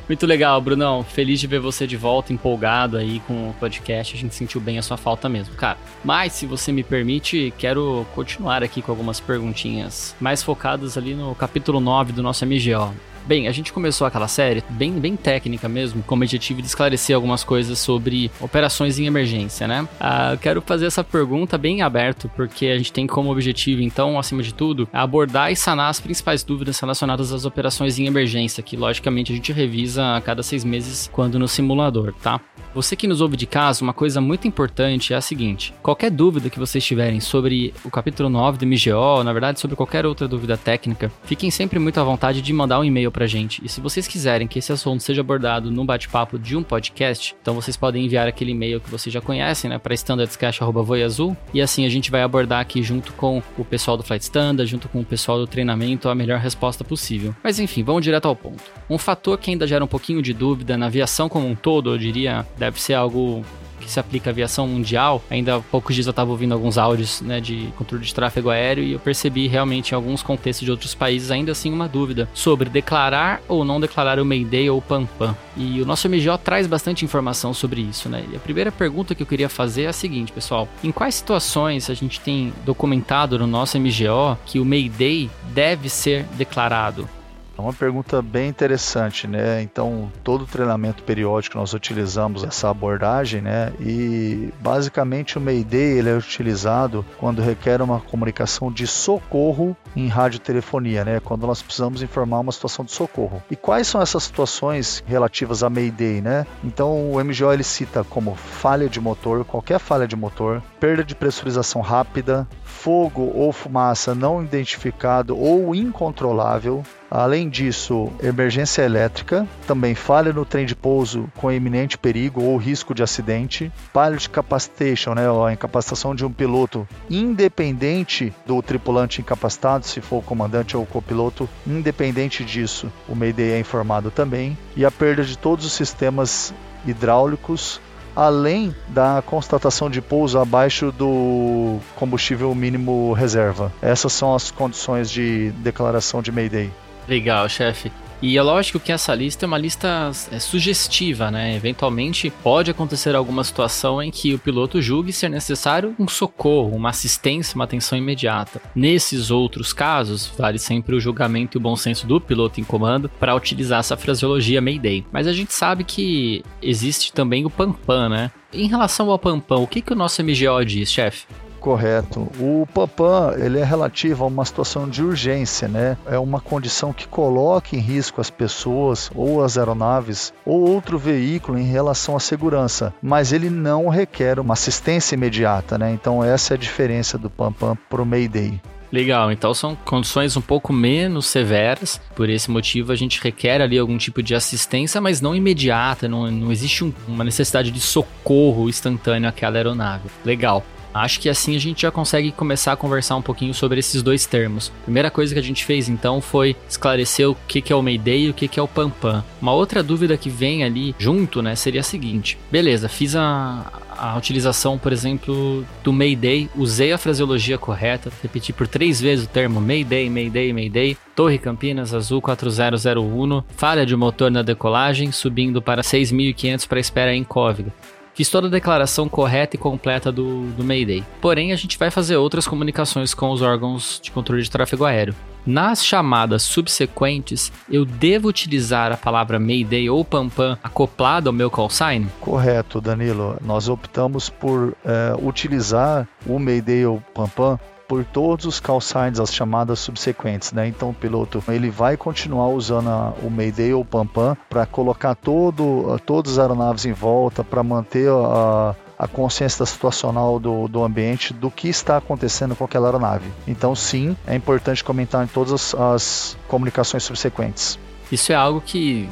Muito 0.06 0.26
legal, 0.26 0.60
Brunão. 0.60 1.02
Feliz 1.02 1.40
de 1.40 1.46
ver 1.46 1.60
você 1.60 1.86
de 1.86 1.96
volta, 1.96 2.32
empolgado 2.32 2.96
aí 2.98 3.20
com 3.26 3.50
o 3.50 3.54
podcast. 3.54 4.14
A 4.14 4.18
gente 4.18 4.34
sentiu 4.34 4.60
bem 4.60 4.78
a 4.78 4.82
sua 4.82 4.96
falta 4.96 5.28
mesmo, 5.28 5.54
cara. 5.54 5.78
Mas, 6.04 6.32
se 6.34 6.46
você 6.46 6.70
me 6.70 6.82
permite, 6.82 7.52
quero 7.56 8.06
continuar 8.14 8.62
aqui 8.62 8.82
com 8.82 8.92
algumas 8.92 9.18
perguntinhas 9.18 10.14
mais 10.20 10.42
focadas 10.42 10.98
ali 10.98 11.14
no 11.14 11.34
capítulo 11.34 11.80
9 11.80 12.12
do 12.12 12.22
nosso 12.22 12.44
MGO. 12.44 12.94
Bem, 13.26 13.48
a 13.48 13.52
gente 13.52 13.72
começou 13.72 14.06
aquela 14.06 14.28
série 14.28 14.62
bem, 14.68 14.92
bem 14.92 15.16
técnica 15.16 15.66
mesmo, 15.66 16.02
com 16.02 16.14
o 16.14 16.18
objetivo 16.18 16.60
de 16.60 16.68
esclarecer 16.68 17.16
algumas 17.16 17.42
coisas 17.42 17.78
sobre 17.78 18.30
operações 18.38 18.98
em 18.98 19.06
emergência, 19.06 19.66
né? 19.66 19.88
Ah, 19.98 20.36
quero 20.38 20.60
fazer 20.60 20.84
essa 20.84 21.02
pergunta 21.02 21.56
bem 21.56 21.80
aberto, 21.80 22.30
porque 22.36 22.66
a 22.66 22.76
gente 22.76 22.92
tem 22.92 23.06
como 23.06 23.32
objetivo, 23.32 23.80
então, 23.80 24.18
acima 24.18 24.42
de 24.42 24.52
tudo, 24.52 24.86
abordar 24.92 25.50
e 25.50 25.56
sanar 25.56 25.88
as 25.88 26.00
principais 26.00 26.44
dúvidas 26.44 26.78
relacionadas 26.78 27.32
às 27.32 27.46
operações 27.46 27.98
em 27.98 28.04
emergência, 28.04 28.62
que 28.62 28.76
logicamente 28.76 29.32
a 29.32 29.34
gente 29.34 29.52
revisa 29.52 30.16
a 30.16 30.20
cada 30.20 30.42
seis 30.42 30.62
meses 30.62 31.08
quando 31.10 31.38
no 31.38 31.48
simulador, 31.48 32.12
tá? 32.22 32.42
Você 32.74 32.96
que 32.96 33.06
nos 33.06 33.20
ouve 33.20 33.36
de 33.36 33.46
casa, 33.46 33.84
uma 33.84 33.92
coisa 33.92 34.20
muito 34.20 34.48
importante 34.48 35.14
é 35.14 35.16
a 35.16 35.20
seguinte: 35.20 35.72
qualquer 35.80 36.10
dúvida 36.10 36.50
que 36.50 36.58
vocês 36.58 36.84
tiverem 36.84 37.20
sobre 37.20 37.72
o 37.84 37.90
capítulo 37.90 38.28
9 38.28 38.58
do 38.58 38.66
MGO, 38.66 39.22
na 39.22 39.32
verdade 39.32 39.60
sobre 39.60 39.76
qualquer 39.76 40.04
outra 40.04 40.26
dúvida 40.26 40.56
técnica, 40.56 41.10
fiquem 41.22 41.52
sempre 41.52 41.78
muito 41.78 42.00
à 42.00 42.04
vontade 42.04 42.42
de 42.42 42.52
mandar 42.52 42.80
um 42.80 42.84
e-mail 42.84 43.12
pra 43.14 43.26
gente. 43.28 43.64
E 43.64 43.68
se 43.68 43.80
vocês 43.80 44.08
quiserem 44.08 44.48
que 44.48 44.58
esse 44.58 44.72
assunto 44.72 45.02
seja 45.02 45.20
abordado 45.20 45.70
num 45.70 45.86
bate-papo 45.86 46.36
de 46.36 46.56
um 46.56 46.62
podcast, 46.64 47.34
então 47.40 47.54
vocês 47.54 47.76
podem 47.76 48.04
enviar 48.04 48.26
aquele 48.26 48.50
e-mail 48.50 48.80
que 48.80 48.90
vocês 48.90 49.14
já 49.14 49.20
conhecem, 49.20 49.70
né, 49.70 49.78
para 49.78 49.94
standardscash@voiazul, 49.94 51.36
e 51.54 51.62
assim 51.62 51.86
a 51.86 51.88
gente 51.88 52.10
vai 52.10 52.22
abordar 52.22 52.60
aqui 52.60 52.82
junto 52.82 53.12
com 53.12 53.40
o 53.56 53.64
pessoal 53.64 53.96
do 53.96 54.02
Flight 54.02 54.24
Standard, 54.24 54.68
junto 54.68 54.88
com 54.88 55.00
o 55.00 55.04
pessoal 55.04 55.38
do 55.38 55.46
treinamento, 55.46 56.08
a 56.08 56.14
melhor 56.14 56.40
resposta 56.40 56.82
possível. 56.82 57.34
Mas 57.42 57.60
enfim, 57.60 57.84
vamos 57.84 58.02
direto 58.02 58.26
ao 58.26 58.34
ponto. 58.34 58.64
Um 58.90 58.98
fator 58.98 59.38
que 59.38 59.50
ainda 59.50 59.66
gera 59.66 59.84
um 59.84 59.88
pouquinho 59.88 60.20
de 60.20 60.34
dúvida 60.34 60.76
na 60.76 60.86
aviação 60.86 61.28
como 61.28 61.46
um 61.46 61.54
todo, 61.54 61.94
eu 61.94 61.98
diria, 61.98 62.44
deve 62.58 62.82
ser 62.82 62.94
algo 62.94 63.44
que 63.80 63.90
se 63.90 64.00
aplica 64.00 64.30
à 64.30 64.32
aviação 64.32 64.66
mundial. 64.66 65.22
Ainda 65.30 65.56
há 65.56 65.60
poucos 65.60 65.94
dias 65.94 66.06
eu 66.06 66.10
estava 66.10 66.30
ouvindo 66.30 66.52
alguns 66.52 66.78
áudios 66.78 67.20
né, 67.20 67.40
de 67.40 67.68
controle 67.76 68.04
de 68.04 68.14
tráfego 68.14 68.50
aéreo 68.50 68.84
e 68.84 68.92
eu 68.92 68.98
percebi 68.98 69.46
realmente 69.46 69.92
em 69.92 69.94
alguns 69.94 70.22
contextos 70.22 70.64
de 70.64 70.70
outros 70.70 70.94
países 70.94 71.30
ainda 71.30 71.52
assim 71.52 71.72
uma 71.72 71.88
dúvida 71.88 72.28
sobre 72.34 72.68
declarar 72.68 73.40
ou 73.48 73.64
não 73.64 73.80
declarar 73.80 74.18
o 74.18 74.24
Mayday 74.24 74.70
ou 74.70 74.78
o 74.78 74.82
PAN-PAN. 74.82 75.36
E 75.56 75.80
o 75.80 75.86
nosso 75.86 76.08
MGO 76.08 76.36
traz 76.38 76.66
bastante 76.66 77.04
informação 77.04 77.54
sobre 77.54 77.80
isso, 77.80 78.08
né? 78.08 78.24
E 78.32 78.36
a 78.36 78.40
primeira 78.40 78.72
pergunta 78.72 79.14
que 79.14 79.22
eu 79.22 79.26
queria 79.26 79.48
fazer 79.48 79.82
é 79.82 79.88
a 79.88 79.92
seguinte, 79.92 80.32
pessoal: 80.32 80.68
em 80.82 80.90
quais 80.90 81.14
situações 81.14 81.88
a 81.90 81.94
gente 81.94 82.20
tem 82.20 82.52
documentado 82.64 83.38
no 83.38 83.46
nosso 83.46 83.78
MGO 83.78 84.38
que 84.46 84.58
o 84.58 84.64
Mayday 84.64 85.30
deve 85.52 85.88
ser 85.88 86.24
declarado? 86.36 87.08
É 87.56 87.60
uma 87.60 87.72
pergunta 87.72 88.20
bem 88.20 88.48
interessante, 88.48 89.28
né? 89.28 89.62
Então, 89.62 90.10
todo 90.24 90.46
treinamento 90.46 91.04
periódico 91.04 91.56
nós 91.56 91.72
utilizamos 91.72 92.42
essa 92.42 92.68
abordagem, 92.68 93.40
né? 93.40 93.72
E 93.80 94.52
basicamente 94.60 95.38
o 95.38 95.40
Mayday 95.40 95.98
ele 95.98 96.10
é 96.10 96.16
utilizado 96.16 97.04
quando 97.18 97.40
requer 97.40 97.80
uma 97.80 98.00
comunicação 98.00 98.72
de 98.72 98.86
socorro 98.86 99.76
em 99.94 100.08
radiotelefonia, 100.08 101.04
né? 101.04 101.20
Quando 101.20 101.46
nós 101.46 101.62
precisamos 101.62 102.02
informar 102.02 102.40
uma 102.40 102.52
situação 102.52 102.84
de 102.84 102.90
socorro. 102.90 103.40
E 103.48 103.54
quais 103.54 103.86
são 103.86 104.02
essas 104.02 104.24
situações 104.24 105.04
relativas 105.06 105.62
a 105.62 105.70
Mayday, 105.70 106.20
né? 106.20 106.46
Então, 106.64 107.12
o 107.12 107.22
MGO 107.22 107.52
ele 107.52 107.62
cita 107.62 108.02
como 108.02 108.34
falha 108.34 108.88
de 108.88 109.00
motor, 109.00 109.44
qualquer 109.44 109.78
falha 109.78 110.08
de 110.08 110.16
motor, 110.16 110.60
perda 110.80 111.04
de 111.04 111.14
pressurização 111.14 111.80
rápida, 111.80 112.48
fogo 112.64 113.30
ou 113.34 113.52
fumaça 113.52 114.14
não 114.14 114.42
identificado 114.42 115.38
ou 115.38 115.74
incontrolável, 115.74 116.82
Além 117.14 117.48
disso, 117.48 118.10
emergência 118.20 118.82
elétrica, 118.82 119.46
também 119.68 119.94
falha 119.94 120.32
no 120.32 120.44
trem 120.44 120.66
de 120.66 120.74
pouso 120.74 121.30
com 121.36 121.52
iminente 121.52 121.96
perigo 121.96 122.42
ou 122.42 122.56
risco 122.56 122.92
de 122.92 123.04
acidente, 123.04 123.70
pilot 123.92 124.28
capacitation, 124.28 125.14
né, 125.14 125.22
a 125.46 125.52
incapacitação 125.52 126.12
de 126.12 126.26
um 126.26 126.32
piloto 126.32 126.88
independente 127.08 128.32
do 128.44 128.60
tripulante 128.60 129.20
incapacitado, 129.20 129.86
se 129.86 130.00
for 130.00 130.16
o 130.16 130.22
comandante 130.22 130.76
ou 130.76 130.82
o 130.82 130.86
copiloto, 130.86 131.48
independente 131.64 132.44
disso, 132.44 132.90
o 133.08 133.14
Mayday 133.14 133.52
é 133.52 133.60
informado 133.60 134.10
também, 134.10 134.58
e 134.76 134.84
a 134.84 134.90
perda 134.90 135.22
de 135.22 135.38
todos 135.38 135.64
os 135.64 135.72
sistemas 135.72 136.52
hidráulicos 136.84 137.80
além 138.16 138.74
da 138.88 139.22
constatação 139.24 139.90
de 139.90 140.00
pouso 140.00 140.38
abaixo 140.38 140.92
do 140.92 141.78
combustível 141.96 142.54
mínimo 142.54 143.12
reserva. 143.12 143.72
Essas 143.82 144.12
são 144.12 144.34
as 144.34 144.50
condições 144.50 145.10
de 145.10 145.50
declaração 145.62 146.22
de 146.22 146.30
Mayday. 146.30 146.70
Legal, 147.08 147.48
chefe. 147.48 147.90
E 148.26 148.38
é 148.38 148.42
lógico 148.42 148.80
que 148.80 148.90
essa 148.90 149.14
lista 149.14 149.44
é 149.44 149.46
uma 149.46 149.58
lista 149.58 150.10
é, 150.32 150.38
sugestiva, 150.38 151.30
né? 151.30 151.54
Eventualmente 151.54 152.30
pode 152.42 152.70
acontecer 152.70 153.14
alguma 153.14 153.44
situação 153.44 154.02
em 154.02 154.10
que 154.10 154.32
o 154.32 154.38
piloto 154.38 154.80
julgue 154.80 155.12
ser 155.12 155.28
necessário 155.28 155.94
um 155.98 156.08
socorro, 156.08 156.74
uma 156.74 156.88
assistência, 156.88 157.54
uma 157.54 157.64
atenção 157.64 157.98
imediata. 157.98 158.62
Nesses 158.74 159.30
outros 159.30 159.74
casos, 159.74 160.32
vale 160.38 160.58
sempre 160.58 160.94
o 160.94 161.00
julgamento 161.00 161.58
e 161.58 161.60
o 161.60 161.60
bom 161.60 161.76
senso 161.76 162.06
do 162.06 162.18
piloto 162.18 162.58
em 162.58 162.64
comando 162.64 163.10
para 163.20 163.34
utilizar 163.34 163.80
essa 163.80 163.94
fraseologia 163.94 164.58
Mayday. 164.58 165.04
Mas 165.12 165.26
a 165.26 165.32
gente 165.34 165.52
sabe 165.52 165.84
que 165.84 166.42
existe 166.62 167.12
também 167.12 167.44
o 167.44 167.50
PAMPAM, 167.50 168.08
né? 168.08 168.30
Em 168.50 168.68
relação 168.68 169.10
ao 169.10 169.18
PAMPAM, 169.18 169.58
o 169.58 169.66
que, 169.66 169.82
que 169.82 169.92
o 169.92 169.96
nosso 169.96 170.22
MGO 170.22 170.64
diz, 170.64 170.90
chefe? 170.90 171.26
Correto. 171.64 172.30
O 172.38 172.68
PAPAM 172.74 173.36
ele 173.38 173.58
é 173.58 173.64
relativo 173.64 174.22
a 174.22 174.26
uma 174.26 174.44
situação 174.44 174.86
de 174.86 175.02
urgência, 175.02 175.66
né? 175.66 175.96
É 176.04 176.18
uma 176.18 176.38
condição 176.38 176.92
que 176.92 177.08
coloca 177.08 177.74
em 177.74 177.78
risco 177.78 178.20
as 178.20 178.28
pessoas 178.28 179.10
ou 179.14 179.42
as 179.42 179.56
aeronaves 179.56 180.30
ou 180.44 180.68
outro 180.68 180.98
veículo 180.98 181.58
em 181.58 181.64
relação 181.64 182.14
à 182.14 182.20
segurança, 182.20 182.92
mas 183.00 183.32
ele 183.32 183.48
não 183.48 183.88
requer 183.88 184.38
uma 184.38 184.52
assistência 184.52 185.14
imediata, 185.14 185.78
né? 185.78 185.90
Então 185.90 186.22
essa 186.22 186.52
é 186.52 186.54
a 186.54 186.58
diferença 186.58 187.16
do 187.16 187.30
PAMPAM 187.30 187.78
para 187.88 188.02
o 188.02 188.04
Mayday. 188.04 188.60
Legal, 188.92 189.32
então 189.32 189.54
são 189.54 189.74
condições 189.74 190.36
um 190.36 190.42
pouco 190.42 190.70
menos 190.70 191.24
severas, 191.24 191.98
por 192.14 192.28
esse 192.28 192.50
motivo 192.50 192.92
a 192.92 192.94
gente 192.94 193.22
requer 193.22 193.62
ali 193.62 193.78
algum 193.78 193.96
tipo 193.96 194.22
de 194.22 194.34
assistência, 194.34 195.00
mas 195.00 195.22
não 195.22 195.34
imediata, 195.34 196.06
não, 196.06 196.30
não 196.30 196.52
existe 196.52 196.84
um, 196.84 196.92
uma 197.08 197.24
necessidade 197.24 197.70
de 197.70 197.80
socorro 197.80 198.68
instantâneo 198.68 199.30
àquela 199.30 199.56
aeronave. 199.56 200.10
Legal. 200.24 200.62
Acho 200.94 201.18
que 201.18 201.28
assim 201.28 201.56
a 201.56 201.60
gente 201.60 201.82
já 201.82 201.90
consegue 201.90 202.30
começar 202.30 202.72
a 202.72 202.76
conversar 202.76 203.16
um 203.16 203.22
pouquinho 203.22 203.52
sobre 203.52 203.80
esses 203.80 204.02
dois 204.02 204.24
termos. 204.26 204.70
Primeira 204.84 205.10
coisa 205.10 205.34
que 205.34 205.40
a 205.40 205.42
gente 205.42 205.64
fez 205.64 205.88
então 205.88 206.20
foi 206.20 206.54
esclarecer 206.68 207.28
o 207.28 207.36
que 207.48 207.72
é 207.72 207.76
o 207.76 207.82
Mayday 207.82 208.26
e 208.26 208.30
o 208.30 208.34
que 208.34 208.58
é 208.58 208.62
o 208.62 208.68
PAMPAM. 208.68 209.24
Uma 209.42 209.52
outra 209.52 209.82
dúvida 209.82 210.16
que 210.16 210.30
vem 210.30 210.62
ali 210.62 210.94
junto, 210.98 211.42
né, 211.42 211.56
seria 211.56 211.80
a 211.80 211.84
seguinte: 211.84 212.38
beleza, 212.50 212.88
fiz 212.88 213.16
a, 213.16 213.72
a 213.96 214.16
utilização, 214.16 214.78
por 214.78 214.92
exemplo, 214.92 215.64
do 215.82 215.92
Mayday, 215.92 216.48
usei 216.54 216.92
a 216.92 216.98
fraseologia 216.98 217.58
correta, 217.58 218.12
repeti 218.22 218.52
por 218.52 218.68
três 218.68 219.00
vezes 219.00 219.24
o 219.24 219.28
termo 219.28 219.60
Mayday, 219.60 220.08
Mayday, 220.08 220.52
Mayday, 220.52 220.96
Torre 221.14 221.38
Campinas 221.38 221.94
Azul 221.94 222.20
4001, 222.20 223.42
falha 223.56 223.86
de 223.86 223.96
motor 223.96 224.30
na 224.30 224.42
decolagem, 224.42 225.10
subindo 225.12 225.62
para 225.62 225.82
6.500 225.82 226.66
para 226.68 226.80
espera 226.80 227.14
em 227.14 227.24
Cóviga. 227.24 227.72
Fiz 228.14 228.30
toda 228.30 228.46
a 228.46 228.50
declaração 228.50 229.08
correta 229.08 229.56
e 229.56 229.58
completa 229.58 230.12
do, 230.12 230.46
do 230.52 230.62
Mayday. 230.62 231.04
Porém, 231.20 231.52
a 231.52 231.56
gente 231.56 231.76
vai 231.76 231.90
fazer 231.90 232.16
outras 232.16 232.46
comunicações 232.46 233.12
com 233.12 233.30
os 233.30 233.42
órgãos 233.42 234.00
de 234.00 234.10
controle 234.12 234.42
de 234.42 234.50
tráfego 234.50 234.84
aéreo. 234.84 235.14
Nas 235.46 235.84
chamadas 235.84 236.42
subsequentes, 236.42 237.52
eu 237.68 237.84
devo 237.84 238.28
utilizar 238.28 238.92
a 238.92 238.96
palavra 238.96 239.38
Mayday 239.38 239.90
ou 239.90 240.02
PAMPAM 240.02 240.56
acoplada 240.62 241.28
ao 241.28 241.34
meu 241.34 241.50
call 241.50 241.68
sign? 241.68 242.06
Correto, 242.20 242.80
Danilo. 242.80 243.36
Nós 243.42 243.68
optamos 243.68 244.30
por 244.30 244.74
é, 244.84 245.14
utilizar 245.20 246.08
o 246.24 246.38
Mayday 246.38 246.86
ou 246.86 247.02
PAMPAM 247.12 247.58
por 247.86 248.04
todos 248.04 248.46
os 248.46 248.60
call 248.60 248.80
signs, 248.80 249.20
as 249.20 249.32
chamadas 249.32 249.78
subsequentes, 249.78 250.52
né? 250.52 250.66
Então 250.66 250.90
o 250.90 250.94
piloto 250.94 251.42
ele 251.48 251.70
vai 251.70 251.96
continuar 251.96 252.48
usando 252.48 252.88
a, 252.88 253.12
o 253.22 253.30
Mayday 253.30 253.74
ou 253.74 253.82
o 253.82 253.84
PAMPAM 253.84 254.36
para 254.48 254.66
colocar 254.66 255.14
todo, 255.14 256.00
todas 256.06 256.32
as 256.32 256.38
aeronaves 256.38 256.84
em 256.84 256.92
volta, 256.92 257.44
para 257.44 257.62
manter 257.62 258.08
a, 258.10 258.74
a 258.98 259.08
consciência 259.08 259.64
situacional 259.66 260.38
do, 260.38 260.68
do 260.68 260.82
ambiente 260.82 261.32
do 261.32 261.50
que 261.50 261.68
está 261.68 261.96
acontecendo 261.96 262.56
com 262.56 262.64
aquela 262.64 262.88
aeronave. 262.88 263.30
Então, 263.46 263.74
sim, 263.74 264.16
é 264.26 264.34
importante 264.34 264.82
comentar 264.82 265.24
em 265.24 265.28
todas 265.28 265.52
as, 265.52 265.74
as 265.74 266.36
comunicações 266.48 267.02
subsequentes. 267.02 267.78
Isso 268.10 268.32
é 268.32 268.34
algo 268.34 268.60
que 268.60 269.08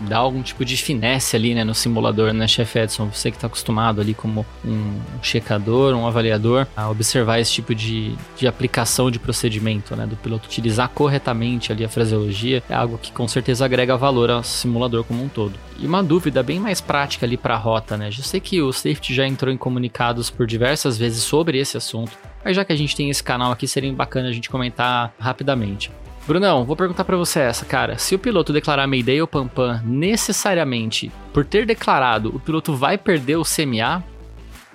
dá 0.00 0.18
algum 0.18 0.42
tipo 0.42 0.64
de 0.64 0.76
finesse 0.76 1.36
ali, 1.36 1.54
né, 1.54 1.64
no 1.64 1.74
simulador, 1.74 2.32
né, 2.32 2.46
Chef 2.46 2.76
Edson? 2.76 3.08
Você 3.12 3.30
que 3.30 3.36
está 3.36 3.46
acostumado 3.46 4.00
ali 4.00 4.14
como 4.14 4.44
um 4.64 5.00
checador, 5.22 5.94
um 5.94 6.06
avaliador, 6.06 6.66
a 6.76 6.88
observar 6.90 7.38
esse 7.38 7.52
tipo 7.52 7.74
de, 7.74 8.14
de 8.36 8.46
aplicação 8.46 9.10
de 9.10 9.18
procedimento, 9.18 9.94
né, 9.96 10.06
do 10.06 10.16
piloto 10.16 10.46
utilizar 10.46 10.88
corretamente 10.88 11.72
ali 11.72 11.84
a 11.84 11.88
fraseologia, 11.88 12.62
é 12.68 12.74
algo 12.74 12.98
que 12.98 13.12
com 13.12 13.26
certeza 13.26 13.64
agrega 13.64 13.96
valor 13.96 14.30
ao 14.30 14.42
simulador 14.42 15.04
como 15.04 15.22
um 15.22 15.28
todo. 15.28 15.54
E 15.78 15.86
uma 15.86 16.02
dúvida 16.02 16.42
bem 16.42 16.58
mais 16.58 16.80
prática 16.80 17.26
ali 17.26 17.36
para 17.36 17.54
a 17.54 17.58
rota, 17.58 17.96
né? 17.96 18.08
Eu 18.08 18.24
sei 18.24 18.40
que 18.40 18.62
o 18.62 18.72
Safety 18.72 19.14
já 19.14 19.26
entrou 19.26 19.52
em 19.52 19.56
comunicados 19.58 20.30
por 20.30 20.46
diversas 20.46 20.96
vezes 20.96 21.22
sobre 21.22 21.58
esse 21.58 21.76
assunto, 21.76 22.12
mas 22.44 22.56
já 22.56 22.64
que 22.64 22.72
a 22.72 22.76
gente 22.76 22.96
tem 22.96 23.10
esse 23.10 23.22
canal 23.22 23.52
aqui, 23.52 23.66
seria 23.68 23.92
bacana 23.92 24.28
a 24.28 24.32
gente 24.32 24.48
comentar 24.48 25.12
rapidamente. 25.18 25.90
Brunão, 26.26 26.64
vou 26.64 26.74
perguntar 26.74 27.04
para 27.04 27.16
você 27.16 27.38
essa, 27.38 27.64
cara. 27.64 27.98
Se 27.98 28.16
o 28.16 28.18
piloto 28.18 28.52
declarar 28.52 28.88
Mayday 28.88 29.20
ou 29.20 29.28
Pampam 29.28 29.80
necessariamente, 29.84 31.12
por 31.32 31.44
ter 31.44 31.64
declarado, 31.64 32.34
o 32.34 32.40
piloto 32.40 32.74
vai 32.74 32.98
perder 32.98 33.36
o 33.36 33.44
CMA? 33.44 34.02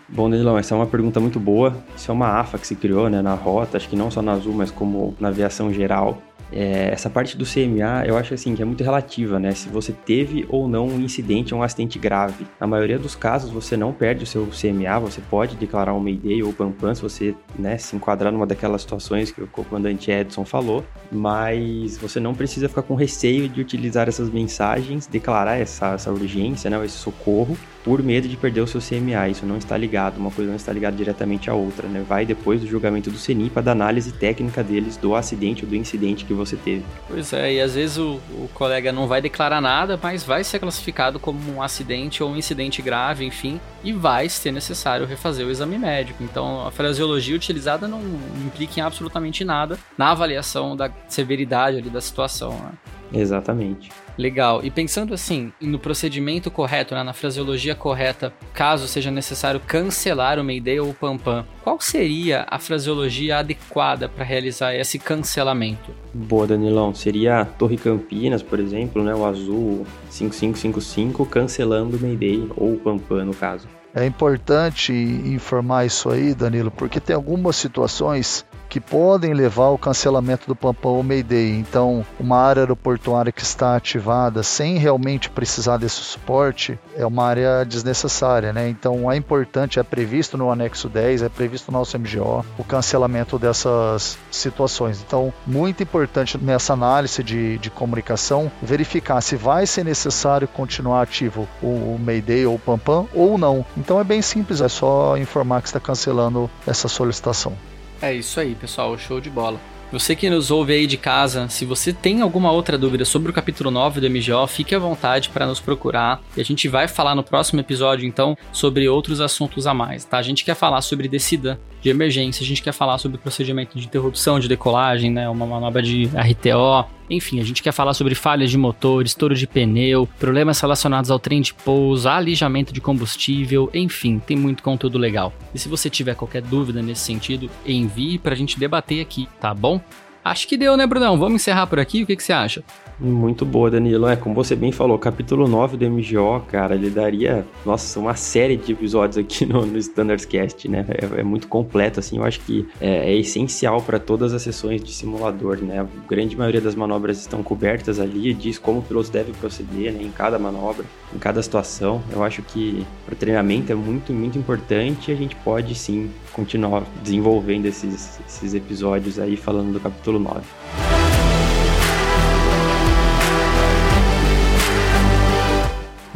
Bom, 0.08 0.30
Danilão, 0.30 0.58
essa 0.58 0.74
é 0.74 0.78
uma 0.78 0.88
pergunta 0.88 1.20
muito 1.20 1.42
boa. 1.42 1.76
Isso 1.96 2.10
é 2.10 2.14
uma 2.14 2.40
AFA 2.40 2.58
que 2.58 2.66
se 2.66 2.76
criou 2.76 3.10
né, 3.10 3.22
na 3.22 3.34
rota, 3.34 3.76
acho 3.76 3.90
que 3.90 3.98
não 3.98 4.10
só 4.10 4.22
na 4.22 4.32
Azul, 4.32 4.54
mas 4.54 4.72
como 4.72 5.14
na 5.20 5.28
aviação 5.28 5.74
geral. 5.74 6.22
É, 6.52 6.90
essa 6.92 7.10
parte 7.10 7.38
do 7.38 7.46
CMA, 7.46 8.06
eu 8.06 8.18
acho 8.18 8.34
assim 8.34 8.56
que 8.56 8.62
é 8.62 8.66
muito 8.66 8.84
relativa, 8.84 9.40
né? 9.40 9.52
Se 9.52 9.70
você 9.70 9.92
teve 9.92 10.46
ou 10.50 10.68
não 10.68 10.88
um 10.88 11.00
incidente, 11.00 11.56
um 11.56 11.64
acidente 11.64 11.98
grave. 11.98 12.46
Na 12.60 12.68
maioria 12.68 13.00
dos 13.00 13.16
casos, 13.16 13.50
você 13.50 13.78
não 13.78 13.94
perde 13.94 14.24
o 14.24 14.28
seu 14.28 14.48
CMA, 14.48 15.00
você 15.00 15.22
pode 15.22 15.56
declarar 15.56 15.94
um 15.94 16.00
Mayday 16.00 16.44
ou 16.44 16.52
PAMPAM 16.52 16.96
se 16.96 17.02
você 17.02 17.36
né, 17.58 17.78
se 17.78 17.96
enquadrar 17.96 18.32
numa 18.32 18.46
daquelas 18.46 18.82
situações 18.82 19.32
que 19.32 19.42
o 19.42 19.48
comandante 19.48 20.12
Edson 20.12 20.44
falou, 20.44 20.84
mas 21.12 21.98
você 21.98 22.20
não 22.20 22.34
precisa 22.34 22.68
ficar 22.68 22.82
com 22.82 22.96
receio 22.96 23.48
de 23.48 23.62
utilizar 23.62 24.08
essas 24.08 24.30
mensagens, 24.30 25.08
declarar 25.08 25.58
essa, 25.58 25.94
essa 25.94 26.12
urgência, 26.12 26.70
né, 26.70 26.84
esse 26.86 26.98
socorro, 26.98 27.58
por 27.84 28.02
medo 28.02 28.28
de 28.28 28.38
perder 28.38 28.62
o 28.62 28.68
seu 28.68 28.82
CMA. 28.82 29.30
Isso 29.30 29.46
não 29.46 29.58
está 29.58 29.78
ligado, 29.78 30.18
uma 30.18 30.32
coisa 30.32 30.50
não 30.50 30.58
está 30.58 30.72
ligada 30.72 30.96
diretamente 30.96 31.50
à 31.50 31.54
outra, 31.54 31.88
né? 31.88 32.04
Vai 32.08 32.26
depois 32.26 32.62
do 32.62 32.68
julgamento 32.68 33.10
do 33.10 33.18
CENIPA, 33.18 33.62
da 33.62 33.72
análise 33.72 34.12
técnica 34.12 34.64
deles 34.64 34.98
do 34.98 35.16
acidente 35.16 35.64
ou 35.64 35.70
do 35.70 35.76
incidente 35.76 36.26
que 36.26 36.34
você 36.34 36.56
teve. 36.56 36.84
Pois 37.08 37.34
é, 37.34 37.54
e 37.54 37.62
às 37.62 37.76
vezes 37.76 37.98
o, 37.98 38.20
o 38.32 38.50
colega 38.54 38.92
não 38.92 39.08
vai 39.08 39.22
declarar 39.22 39.62
nada, 39.62 40.00
mas 40.02 40.24
vai 40.24 40.44
ser 40.44 40.60
classificado 40.60 41.20
como 41.20 41.40
um 41.52 41.62
acidente 41.62 42.24
ou 42.24 42.32
um 42.32 42.36
incidente 42.36 42.82
grave, 42.82 43.26
enfim, 43.26 43.60
e 43.84 43.92
vai 43.94 44.30
ser 44.30 44.52
necessário 44.52 45.06
refazer 45.06 45.46
o 45.46 45.52
exame 45.52 45.78
médico. 45.78 46.24
Então, 46.24 46.66
a 46.66 46.72
fraseologia 46.72 47.36
utilizada 47.36 47.88
não 47.88 48.02
implica 48.46 48.80
em 48.80 48.84
absolutamente 48.84 49.44
nada 49.44 49.78
na 49.98 50.12
avaliação 50.12 50.76
da 50.76 50.92
severidade 51.08 51.78
ali 51.78 51.90
da 51.90 52.02
situação. 52.02 52.52
Né? 52.52 52.72
Exatamente. 53.14 53.92
Legal. 54.18 54.62
E 54.64 54.70
pensando 54.70 55.14
assim, 55.14 55.52
no 55.60 55.80
procedimento 55.80 56.52
correto, 56.52 56.94
né, 56.94 57.04
na 57.04 57.14
fraseologia 57.14 57.76
correta, 57.76 58.34
caso 58.54 58.88
seja 58.88 59.10
necessário 59.10 59.60
cancelar 59.60 60.40
o 60.40 60.44
Mayday 60.44 60.80
ou 60.80 60.90
o 60.90 60.94
PAMPAM, 60.94 61.46
qual 61.64 61.80
seria 61.80 62.46
a 62.50 62.60
fraseologia 62.60 63.38
adequada 63.40 64.08
para 64.08 64.24
realizar 64.24 64.76
esse 64.76 65.00
cancelamento? 65.00 65.92
Boa, 66.14 66.48
Danilão. 66.48 66.94
Seria 66.94 67.42
a 67.42 67.46
Torre 67.46 67.78
Campinas, 67.78 68.44
por 68.44 68.60
exemplo, 68.60 69.04
né, 69.04 69.14
o 69.14 69.26
azul 69.26 69.86
5555, 70.10 71.26
cancelando 71.26 71.98
o 71.98 72.00
Mayday 72.00 72.48
ou 72.56 72.74
o 72.74 72.78
PAMPAM, 72.78 73.26
no 73.26 73.34
caso. 73.34 73.68
É 73.94 74.06
importante 74.06 74.94
informar 74.94 75.86
isso 75.86 76.10
aí, 76.10 76.34
Danilo, 76.34 76.72
porque 76.72 77.00
tem 77.00 77.14
algumas 77.14 77.58
situações 77.58 78.46
que 78.72 78.80
podem 78.80 79.34
levar 79.34 79.66
ao 79.66 79.78
cancelamento 79.78 80.48
do 80.48 80.56
Pampão 80.56 80.94
ou 80.94 81.04
Mayday. 81.04 81.58
Então, 81.58 82.06
uma 82.18 82.38
área 82.38 82.62
aeroportuária 82.62 83.30
que 83.30 83.44
está 83.44 83.76
ativada 83.76 84.44
sem 84.44 84.78
realmente 84.78 85.30
precisar 85.30 85.76
desse 85.76 85.98
suporte 85.98 86.80
é 86.96 87.06
uma 87.06 87.26
área 87.26 87.66
desnecessária, 87.66 88.54
né? 88.54 88.70
Então, 88.70 89.12
é 89.12 89.18
importante, 89.18 89.78
é 89.78 89.84
previsto 89.84 90.38
no 90.38 90.50
anexo 90.50 90.88
10, 90.88 91.22
é 91.24 91.28
previsto 91.28 91.70
no 91.70 91.80
nosso 91.80 92.00
MGO 92.00 92.46
o 92.58 92.64
cancelamento 92.64 93.38
dessas 93.38 94.18
situações. 94.32 95.04
Então, 95.06 95.34
muito 95.46 95.84
importante 95.84 96.38
nessa 96.38 96.72
análise 96.72 97.22
de, 97.22 97.58
de 97.58 97.70
comunicação 97.70 98.50
verificar 98.62 99.20
se 99.20 99.36
vai 99.36 99.68
ser 99.68 99.84
necessário 99.84 100.48
continuar 100.48 101.02
ativo 101.02 101.46
o, 101.62 101.68
o 101.68 102.00
Mayday 102.00 102.46
ou 102.46 102.56
o 102.56 102.60
Pampam 102.60 103.06
ou 103.14 103.38
não. 103.38 103.66
Então, 103.76 104.00
é 104.00 104.04
bem 104.06 104.22
simples, 104.22 104.62
é 104.62 104.70
só 104.70 105.18
informar 105.18 105.62
que 105.62 105.68
está 105.68 105.80
cancelando 105.82 106.50
essa 106.66 106.88
solicitação. 106.88 107.54
É 108.02 108.14
isso 108.14 108.40
aí, 108.40 108.56
pessoal, 108.56 108.98
show 108.98 109.22
de 109.22 109.30
bola. 109.30 109.60
Você 109.92 110.16
que 110.16 110.30
nos 110.30 110.50
ouve 110.50 110.72
aí 110.72 110.88
de 110.88 110.96
casa, 110.96 111.50
se 111.50 111.66
você 111.66 111.92
tem 111.92 112.22
alguma 112.22 112.50
outra 112.50 112.78
dúvida 112.78 113.04
sobre 113.04 113.30
o 113.30 113.34
capítulo 113.34 113.70
9 113.70 114.00
do 114.00 114.10
MGO, 114.10 114.48
fique 114.48 114.74
à 114.74 114.80
vontade 114.80 115.30
para 115.30 115.46
nos 115.46 115.60
procurar. 115.60 116.22
E 116.36 116.40
a 116.40 116.46
gente 116.46 116.70
vai 116.70 116.88
falar 116.88 117.14
no 117.14 117.24
próximo 117.24 117.60
episódio, 117.60 118.08
então, 118.08 118.38
sobre 118.54 118.88
outros 118.88 119.20
assuntos 119.20 119.68
a 119.68 119.74
mais, 119.74 120.06
tá? 120.06 120.18
A 120.18 120.22
gente 120.22 120.46
quer 120.46 120.56
falar 120.56 120.82
sobre 120.82 121.10
descida 121.10 121.60
de 121.82 121.90
emergência, 121.90 122.44
a 122.44 122.48
gente 122.48 122.62
quer 122.62 122.72
falar 122.72 122.98
sobre 122.98 123.18
procedimento 123.18 123.78
de 123.78 123.86
interrupção 123.86 124.40
de 124.40 124.48
decolagem, 124.48 125.12
né? 125.12 125.28
Uma 125.28 125.46
manobra 125.46 125.82
de 125.82 126.06
RTO. 126.06 126.88
Enfim, 127.10 127.40
a 127.40 127.44
gente 127.44 127.62
quer 127.62 127.72
falar 127.72 127.94
sobre 127.94 128.16
falhas 128.16 128.50
de 128.50 128.58
motor, 128.58 129.04
estouro 129.04 129.36
de 129.36 129.46
pneu, 129.46 130.08
problemas 130.20 130.60
relacionados 130.62 131.12
ao 131.12 131.20
trem 131.20 131.42
de 131.42 131.54
pouso, 131.54 132.08
alijamento 132.08 132.72
de 132.72 132.80
combustível, 132.80 133.70
enfim, 133.74 134.20
tem 134.20 134.38
muito 134.38 134.64
conteúdo 134.64 134.98
legal. 134.98 135.34
E 135.54 135.60
se 135.60 135.68
você 135.68 135.90
tiver 135.90 136.16
qualquer 136.16 136.42
dúvida 136.42 136.82
nesse 136.82 137.02
sentido, 137.02 137.50
envie 137.66 138.18
para 138.18 138.34
a 138.34 138.38
gente 138.38 138.58
debater 138.58 139.02
aqui, 139.02 139.28
tá 139.42 139.54
bom? 139.54 139.82
Acho 140.24 140.48
que 140.48 140.56
deu, 140.56 140.78
né, 140.78 140.86
Brunão? 140.86 141.18
Vamos 141.18 141.42
encerrar 141.42 141.68
por 141.68 141.80
aqui? 141.80 142.04
O 142.04 142.06
que, 142.06 142.16
que 142.16 142.24
você 142.24 142.32
acha? 142.32 142.64
Muito 143.02 143.44
boa, 143.48 143.72
Danilo. 143.72 144.08
É, 144.08 144.16
como 144.16 144.36
você 144.36 144.56
bem 144.56 144.72
falou, 144.72 144.96
capítulo 145.00 145.48
9 145.48 145.76
do 145.76 145.90
MGO, 145.90 146.40
cara, 146.48 146.76
ele 146.76 146.92
daria, 146.92 147.44
nossa, 147.66 148.00
uma 148.00 148.14
série 148.14 148.56
de 148.56 148.74
episódios 148.74 149.18
aqui 149.18 149.44
no, 149.52 149.66
no 149.66 149.80
Standards 149.80 150.24
Cast, 150.24 150.70
né? 150.70 150.86
É, 150.88 151.22
é, 151.22 151.24
muito 151.24 151.48
completo, 151.48 152.00
assim, 152.00 152.18
eu 152.18 152.24
acho 152.24 152.40
que 152.42 152.68
é, 152.80 153.12
é 153.12 153.18
essencial 153.18 153.82
para 153.82 153.98
todas 153.98 154.36
as 154.36 154.44
sessões 154.44 154.84
de 154.84 154.94
simulador, 154.94 155.58
né? 155.58 155.80
A 155.80 155.88
grande 156.08 156.38
maioria 156.38 156.62
das 156.62 156.76
manobras 156.76 157.20
estão 157.20 157.42
cobertas 157.42 158.00
ali, 158.00 158.36
diz 158.36 158.60
como 158.60 158.80
o 158.80 158.84
piloto 158.84 159.10
deve 159.10 159.32
proceder, 159.32 159.92
né, 159.92 160.04
em 160.04 160.12
cada 160.12 160.38
manobra, 160.38 160.86
em 161.12 161.18
cada 161.18 161.42
situação. 161.42 162.04
Eu 162.12 162.24
acho 162.24 162.44
que 162.44 162.86
para 163.04 163.16
treinamento 163.16 163.72
é 163.72 163.76
muito, 163.76 164.14
muito 164.14 164.38
importante 164.38 165.10
e 165.10 165.14
a 165.14 165.18
gente 165.18 165.36
pode 165.38 165.74
sim 165.74 166.12
continuar 166.34 166.84
desenvolvendo 167.02 167.66
esses, 167.66 168.20
esses 168.28 168.54
episódios 168.54 169.18
aí 169.18 169.36
falando 169.36 169.74
do 169.74 169.80
capítulo 169.80 170.20
9. 170.20 170.42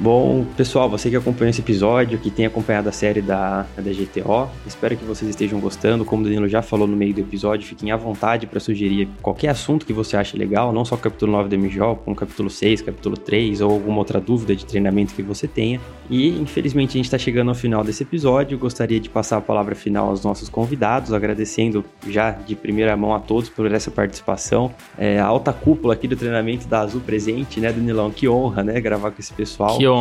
Bom, 0.05 0.45
pessoal, 0.55 0.87
você 0.87 1.09
que 1.09 1.15
acompanhou 1.15 1.49
esse 1.49 1.61
episódio, 1.61 2.19
que 2.19 2.29
tem 2.29 2.45
acompanhado 2.45 2.87
a 2.87 2.91
série 2.91 3.23
da, 3.23 3.65
da 3.75 3.91
GTO, 3.91 4.47
espero 4.67 4.95
que 4.95 5.03
vocês 5.03 5.27
estejam 5.27 5.59
gostando. 5.59 6.05
Como 6.05 6.21
o 6.21 6.25
Danilo 6.25 6.47
já 6.47 6.61
falou 6.61 6.85
no 6.85 6.95
meio 6.95 7.11
do 7.11 7.21
episódio, 7.21 7.67
fiquem 7.67 7.91
à 7.91 7.97
vontade 7.97 8.45
para 8.45 8.59
sugerir 8.59 9.09
qualquer 9.19 9.47
assunto 9.47 9.83
que 9.83 9.91
você 9.91 10.15
ache 10.15 10.37
legal, 10.37 10.71
não 10.71 10.85
só 10.85 10.93
o 10.93 10.99
capítulo 10.99 11.31
9 11.31 11.49
do 11.49 11.57
MGO, 11.57 11.95
como 12.05 12.15
capítulo 12.15 12.51
6, 12.51 12.83
capítulo 12.83 13.17
3 13.17 13.61
ou 13.61 13.71
alguma 13.71 13.97
outra 13.97 14.21
dúvida 14.21 14.55
de 14.55 14.63
treinamento 14.63 15.15
que 15.15 15.23
você 15.23 15.47
tenha. 15.47 15.81
E, 16.07 16.39
infelizmente, 16.39 16.91
a 16.91 16.97
gente 16.97 17.05
está 17.05 17.17
chegando 17.17 17.49
ao 17.49 17.55
final 17.55 17.83
desse 17.83 18.03
episódio. 18.03 18.59
Gostaria 18.59 18.99
de 18.99 19.09
passar 19.09 19.37
a 19.37 19.41
palavra 19.41 19.73
final 19.73 20.09
aos 20.09 20.23
nossos 20.23 20.49
convidados, 20.49 21.13
agradecendo 21.13 21.83
já 22.07 22.29
de 22.29 22.55
primeira 22.55 22.95
mão 22.95 23.15
a 23.15 23.19
todos 23.19 23.49
por 23.49 23.65
essa 23.71 23.89
participação. 23.89 24.71
É, 24.99 25.19
a 25.19 25.25
alta 25.25 25.51
cúpula 25.51 25.95
aqui 25.95 26.07
do 26.07 26.15
treinamento 26.15 26.67
da 26.67 26.81
Azul 26.81 27.01
presente, 27.01 27.59
né, 27.59 27.73
Danilão? 27.73 28.11
Que 28.11 28.29
honra, 28.29 28.63
né, 28.63 28.79
gravar 28.79 29.09
com 29.09 29.19
esse 29.19 29.33
pessoal. 29.33 29.79
Que 29.79 29.87
honra. 29.87 29.94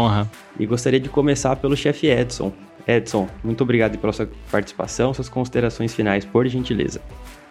E 0.59 0.67
gostaria 0.67 1.01
de 1.01 1.09
começar 1.09 1.57
pelo 1.57 1.77
chefe 1.77 2.07
Edson. 2.07 2.53
Edson, 2.87 3.29
muito 3.43 3.63
obrigado 3.63 3.99
pela 3.99 4.13
sua 4.13 4.29
participação, 4.51 5.15
suas 5.15 5.29
considerações 5.29 5.95
finais, 5.95 6.25
por 6.25 6.47
gentileza. 6.47 7.01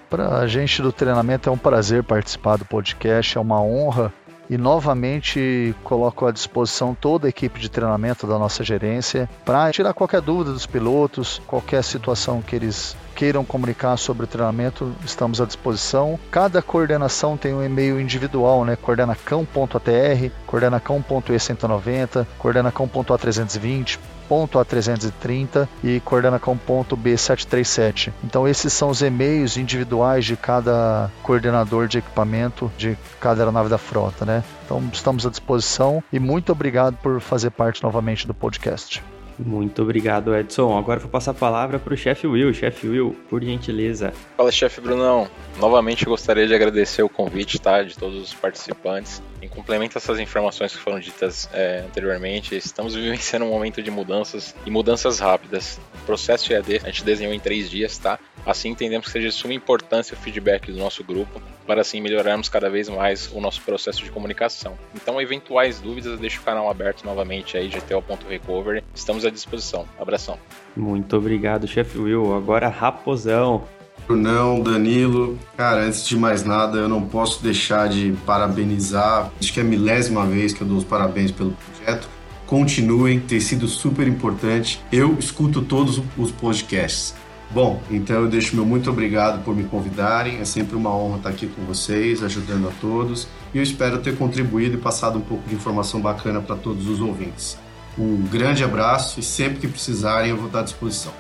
Para 0.10 0.40
a 0.40 0.48
gente 0.48 0.82
do 0.82 0.92
treinamento 0.92 1.50
é 1.50 1.52
um 1.52 1.58
prazer 1.58 2.04
participar 2.04 2.58
do 2.58 2.66
podcast, 2.66 3.38
é 3.38 3.42
uma 3.42 3.62
honra 3.62 4.14
e 4.50 4.58
novamente 4.58 5.76
coloco 5.84 6.26
à 6.26 6.32
disposição 6.32 6.96
toda 7.00 7.28
a 7.28 7.30
equipe 7.30 7.60
de 7.60 7.70
treinamento 7.70 8.28
da 8.28 8.38
nossa 8.38 8.64
gerência 8.64 9.30
para 9.46 9.72
tirar 9.72 9.94
qualquer 9.94 10.22
dúvida 10.22 10.52
dos 10.52 10.66
pilotos, 10.66 11.42
qualquer 11.48 11.84
situação 11.84 12.42
que 12.42 12.56
eles 12.56 12.96
queiram 13.16 13.46
comunicar 13.46 13.96
sobre 13.98 14.24
o 14.26 14.28
treinamento, 14.28 14.94
estamos 15.06 15.40
à 15.40 15.46
disposição. 15.46 16.20
Cada 16.32 16.62
coordenação 16.62 17.38
tem 17.38 17.54
um 17.54 17.64
e-mail 17.64 18.00
individual, 18.00 18.66
né? 18.66 18.76
coordenacão.atr, 18.76 20.32
coordenacão.e190, 20.48 22.26
coordenacão.a320, 22.38 24.00
A330 24.30 25.68
e 25.84 26.00
coordenacão.b737. 26.00 28.12
Então 28.24 28.48
esses 28.48 28.72
são 28.74 28.90
os 28.90 29.02
e-mails 29.02 29.58
individuais 29.58 30.26
de 30.26 30.36
cada 30.36 31.10
coordenador 31.22 31.88
de 31.88 32.00
equipamento 32.00 32.72
de 32.78 32.98
cada 33.20 33.42
aeronave 33.42 33.70
da 33.70 33.78
frota, 33.78 34.26
né? 34.26 34.44
Então 34.66 34.84
estamos 34.92 35.24
à 35.26 35.30
disposição 35.30 36.04
e 36.12 36.20
muito 36.20 36.52
obrigado 36.52 36.98
por 36.98 37.22
fazer 37.22 37.52
parte 37.52 37.82
novamente 37.84 38.28
do 38.28 38.34
podcast. 38.34 39.04
Muito 39.38 39.82
obrigado, 39.82 40.36
Edson. 40.36 40.78
Agora 40.78 41.00
vou 41.00 41.10
passar 41.10 41.32
a 41.32 41.34
palavra 41.34 41.80
para 41.80 41.94
o 41.94 41.98
chefe 41.98 42.28
Will. 42.28 42.54
Chefe 42.54 42.88
Will, 42.88 43.16
por 43.30 43.44
gentileza. 43.44 44.14
Fala, 44.38 44.52
chefe 44.52 44.80
Brunão. 44.80 45.28
Novamente 45.60 46.06
gostaria 46.06 46.48
de 46.48 46.54
agradecer 46.54 47.04
o 47.04 47.10
convite 47.10 47.60
tá, 47.60 47.84
de 47.84 47.98
todos 47.98 48.22
os 48.22 48.34
participantes. 48.34 49.22
Em 49.42 49.48
complemento 49.48 49.98
a 49.98 50.00
essas 50.00 50.20
informações 50.20 50.72
que 50.72 50.80
foram 50.80 51.00
ditas 51.00 51.50
é, 51.54 51.84
anteriormente, 51.86 52.56
estamos 52.56 52.96
vivenciando 52.96 53.46
um 53.46 53.50
momento 53.50 53.82
de 53.82 53.92
mudanças 53.92 54.56
e 54.66 54.72
mudanças 54.72 55.20
rápidas. 55.20 55.80
O 56.02 56.06
processo 56.06 56.52
EAD 56.52 56.82
a 56.84 56.88
gente 56.88 57.04
desenhou 57.04 57.34
em 57.34 57.40
três 57.40 57.70
dias, 57.70 57.98
tá? 57.98 58.20
Assim 58.46 58.70
entendemos 58.70 59.08
que 59.08 59.12
seja 59.14 59.30
de 59.30 59.34
suma 59.34 59.54
importância 59.54 60.16
o 60.16 60.18
feedback 60.18 60.72
do 60.72 60.78
nosso 60.78 61.04
grupo 61.04 61.42
para 61.66 61.82
assim 61.82 62.02
melhorarmos 62.02 62.50
cada 62.50 62.70
vez 62.70 62.90
mais 62.90 63.32
o 63.32 63.40
nosso 63.40 63.62
processo 63.62 64.04
de 64.04 64.12
comunicação. 64.12 64.78
Então, 64.94 65.20
eventuais 65.22 65.80
dúvidas, 65.80 66.20
deixo 66.20 66.42
o 66.42 66.44
canal 66.44 66.70
aberto 66.70 67.06
novamente 67.06 67.58
aí, 67.58 67.70
gto.recovery. 67.70 68.84
Estamos 68.94 69.26
à 69.26 69.30
disposição. 69.30 69.86
Abração. 70.00 70.38
Muito 70.76 71.16
obrigado, 71.16 71.68
chefe 71.68 71.98
Will. 71.98 72.36
Agora, 72.36 72.68
Raposão. 72.68 73.64
Brunão, 74.06 74.60
Danilo, 74.62 75.40
cara, 75.56 75.84
antes 75.86 76.06
de 76.06 76.18
mais 76.18 76.44
nada, 76.44 76.78
eu 76.78 76.90
não 76.90 77.02
posso 77.02 77.42
deixar 77.42 77.88
de 77.88 78.14
parabenizar. 78.26 79.32
Acho 79.40 79.54
que 79.54 79.62
é 79.62 79.64
a 79.64 79.66
milésima 79.66 80.26
vez 80.26 80.52
que 80.52 80.62
eu 80.62 80.68
dou 80.68 80.78
os 80.78 80.84
parabéns 80.84 81.32
pelo 81.32 81.52
projeto. 81.54 82.10
Continuem, 82.46 83.22
tem 83.22 83.40
sido 83.40 83.66
super 83.66 84.06
importante. 84.06 84.82
Eu 84.92 85.18
escuto 85.18 85.62
todos 85.62 86.02
os 86.18 86.32
podcasts 86.32 87.16
Bom, 87.54 87.80
então 87.92 88.24
eu 88.24 88.28
deixo 88.28 88.56
meu 88.56 88.66
muito 88.66 88.90
obrigado 88.90 89.44
por 89.44 89.56
me 89.56 89.64
convidarem. 89.66 90.40
É 90.40 90.46
sempre 90.46 90.76
uma 90.76 90.90
honra 90.90 91.18
estar 91.18 91.30
aqui 91.30 91.46
com 91.46 91.62
vocês, 91.66 92.24
ajudando 92.24 92.68
a 92.68 92.72
todos. 92.82 93.28
E 93.54 93.58
eu 93.58 93.64
espero 93.64 94.00
ter 94.00 94.18
contribuído 94.18 94.76
e 94.76 94.80
passado 94.80 95.20
um 95.20 95.22
pouco 95.22 95.48
de 95.48 95.54
informação 95.54 96.02
bacana 96.02 96.42
para 96.42 96.56
todos 96.56 96.88
os 96.88 97.00
ouvintes. 97.00 97.56
Um 97.96 98.24
grande 98.24 98.64
abraço 98.64 99.20
e 99.20 99.24
sempre 99.24 99.60
que 99.60 99.68
precisarem 99.68 100.32
eu 100.32 100.38
vou 100.38 100.48
estar 100.48 100.62
à 100.62 100.64
disposição. 100.64 101.14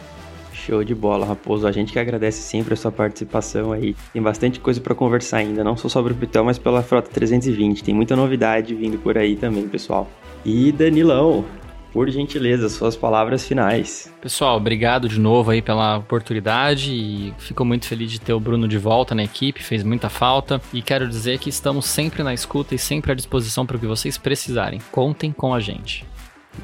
Show 0.52 0.84
de 0.84 0.96
bola, 0.96 1.24
Raposo. 1.24 1.68
A 1.68 1.72
gente 1.72 1.94
que 1.94 2.00
agradece 2.00 2.42
sempre 2.42 2.74
a 2.74 2.78
sua 2.78 2.92
participação 2.92 3.72
aí. 3.72 3.96
Tem 4.12 4.22
bastante 4.22 4.60
coisa 4.60 4.82
para 4.82 4.96
conversar 4.96 5.38
ainda, 5.38 5.64
não 5.64 5.78
só 5.78 5.88
sobre 5.88 6.14
o 6.14 6.16
Pitel, 6.16 6.46
mas 6.46 6.58
pela 6.58 6.82
Frota 6.82 7.12
320. 7.12 7.84
Tem 7.84 7.94
muita 7.94 8.16
novidade 8.16 8.74
vindo 8.74 8.98
por 8.98 9.20
aí 9.20 9.36
também, 9.36 9.68
pessoal. 9.68 10.10
E 10.44 10.72
Danilão, 10.72 11.46
por 11.94 12.10
gentileza, 12.10 12.68
suas 12.68 12.96
palavras 12.96 13.48
finais. 13.48 14.12
Pessoal, 14.20 14.58
obrigado 14.58 15.08
de 15.08 15.20
novo 15.20 15.52
aí 15.52 15.62
pela 15.62 15.98
oportunidade 15.98 16.92
e 16.92 17.34
fico 17.38 17.64
muito 17.64 17.86
feliz 17.86 18.12
de 18.12 18.20
ter 18.20 18.34
o 18.34 18.40
Bruno 18.40 18.68
de 18.68 18.80
volta 18.80 19.14
na 19.14 19.24
equipe, 19.24 19.64
fez 19.64 19.84
muita 19.84 20.10
falta 20.10 20.60
e 20.74 20.82
quero 20.82 21.08
dizer 21.08 21.38
que 21.38 21.50
estamos 21.50 21.86
sempre 21.86 22.24
na 22.24 22.34
escuta 22.34 22.74
e 22.74 22.80
sempre 22.80 23.12
à 23.12 23.16
disposição 23.16 23.64
para 23.64 23.78
o 23.78 23.80
que 23.80 23.86
vocês 23.86 24.18
precisarem. 24.18 24.82
Contem 24.92 25.32
com 25.32 25.54
a 25.54 25.60
gente. 25.60 26.04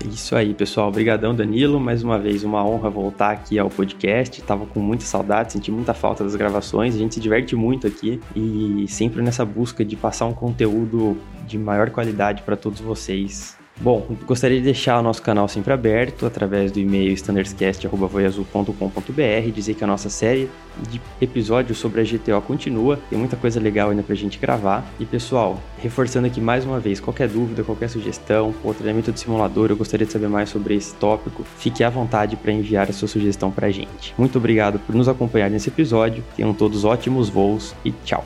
Isso 0.05 0.35
aí, 0.35 0.53
pessoal. 0.53 0.87
Obrigadão, 0.87 1.33
Danilo. 1.33 1.79
Mais 1.79 2.03
uma 2.03 2.19
vez, 2.19 2.43
uma 2.43 2.63
honra 2.63 2.89
voltar 2.89 3.31
aqui 3.31 3.57
ao 3.57 3.69
podcast. 3.69 4.39
Tava 4.43 4.65
com 4.67 4.79
muita 4.79 5.03
saudade, 5.03 5.53
senti 5.53 5.71
muita 5.71 5.95
falta 5.95 6.23
das 6.23 6.35
gravações. 6.35 6.95
A 6.95 6.97
gente 6.99 7.15
se 7.15 7.19
diverte 7.19 7.55
muito 7.55 7.87
aqui 7.87 8.21
e 8.35 8.85
sempre 8.87 9.21
nessa 9.23 9.43
busca 9.43 9.83
de 9.83 9.95
passar 9.95 10.27
um 10.27 10.33
conteúdo 10.33 11.17
de 11.47 11.57
maior 11.57 11.89
qualidade 11.89 12.43
para 12.43 12.55
todos 12.55 12.79
vocês. 12.79 13.58
Bom, 13.81 14.05
gostaria 14.25 14.57
de 14.57 14.65
deixar 14.65 14.99
o 14.99 15.01
nosso 15.01 15.21
canal 15.21 15.47
sempre 15.47 15.71
aberto 15.71 16.25
através 16.25 16.69
do 16.69 16.79
e-mail 16.79 17.13
standardscast.voiazul.com.br, 17.13 19.51
dizer 19.53 19.75
que 19.75 19.83
a 19.85 19.87
nossa 19.87 20.09
série 20.09 20.49
de 20.89 20.99
episódios 21.21 21.77
sobre 21.77 22.01
a 22.01 22.03
GTO 22.03 22.41
continua, 22.41 22.99
tem 23.09 23.17
muita 23.17 23.37
coisa 23.37 23.57
legal 23.57 23.89
ainda 23.89 24.03
pra 24.03 24.13
gente 24.15 24.37
gravar. 24.37 24.85
E 24.99 25.05
pessoal, 25.05 25.57
reforçando 25.81 26.27
aqui 26.27 26.41
mais 26.41 26.65
uma 26.65 26.77
vez, 26.77 26.99
qualquer 26.99 27.29
dúvida, 27.29 27.63
qualquer 27.63 27.89
sugestão, 27.89 28.53
ou 28.65 28.73
treinamento 28.73 29.13
de 29.13 29.19
simulador, 29.21 29.69
eu 29.69 29.77
gostaria 29.77 30.05
de 30.05 30.11
saber 30.11 30.27
mais 30.27 30.49
sobre 30.49 30.75
esse 30.75 30.93
tópico, 30.95 31.45
fique 31.57 31.81
à 31.81 31.89
vontade 31.89 32.35
para 32.35 32.51
enviar 32.51 32.89
a 32.89 32.93
sua 32.93 33.07
sugestão 33.07 33.49
pra 33.49 33.71
gente. 33.71 34.13
Muito 34.17 34.37
obrigado 34.37 34.77
por 34.79 34.93
nos 34.93 35.07
acompanhar 35.07 35.49
nesse 35.49 35.69
episódio, 35.69 36.21
tenham 36.35 36.53
todos 36.53 36.83
ótimos 36.83 37.29
voos 37.29 37.73
e 37.85 37.93
tchau! 38.03 38.25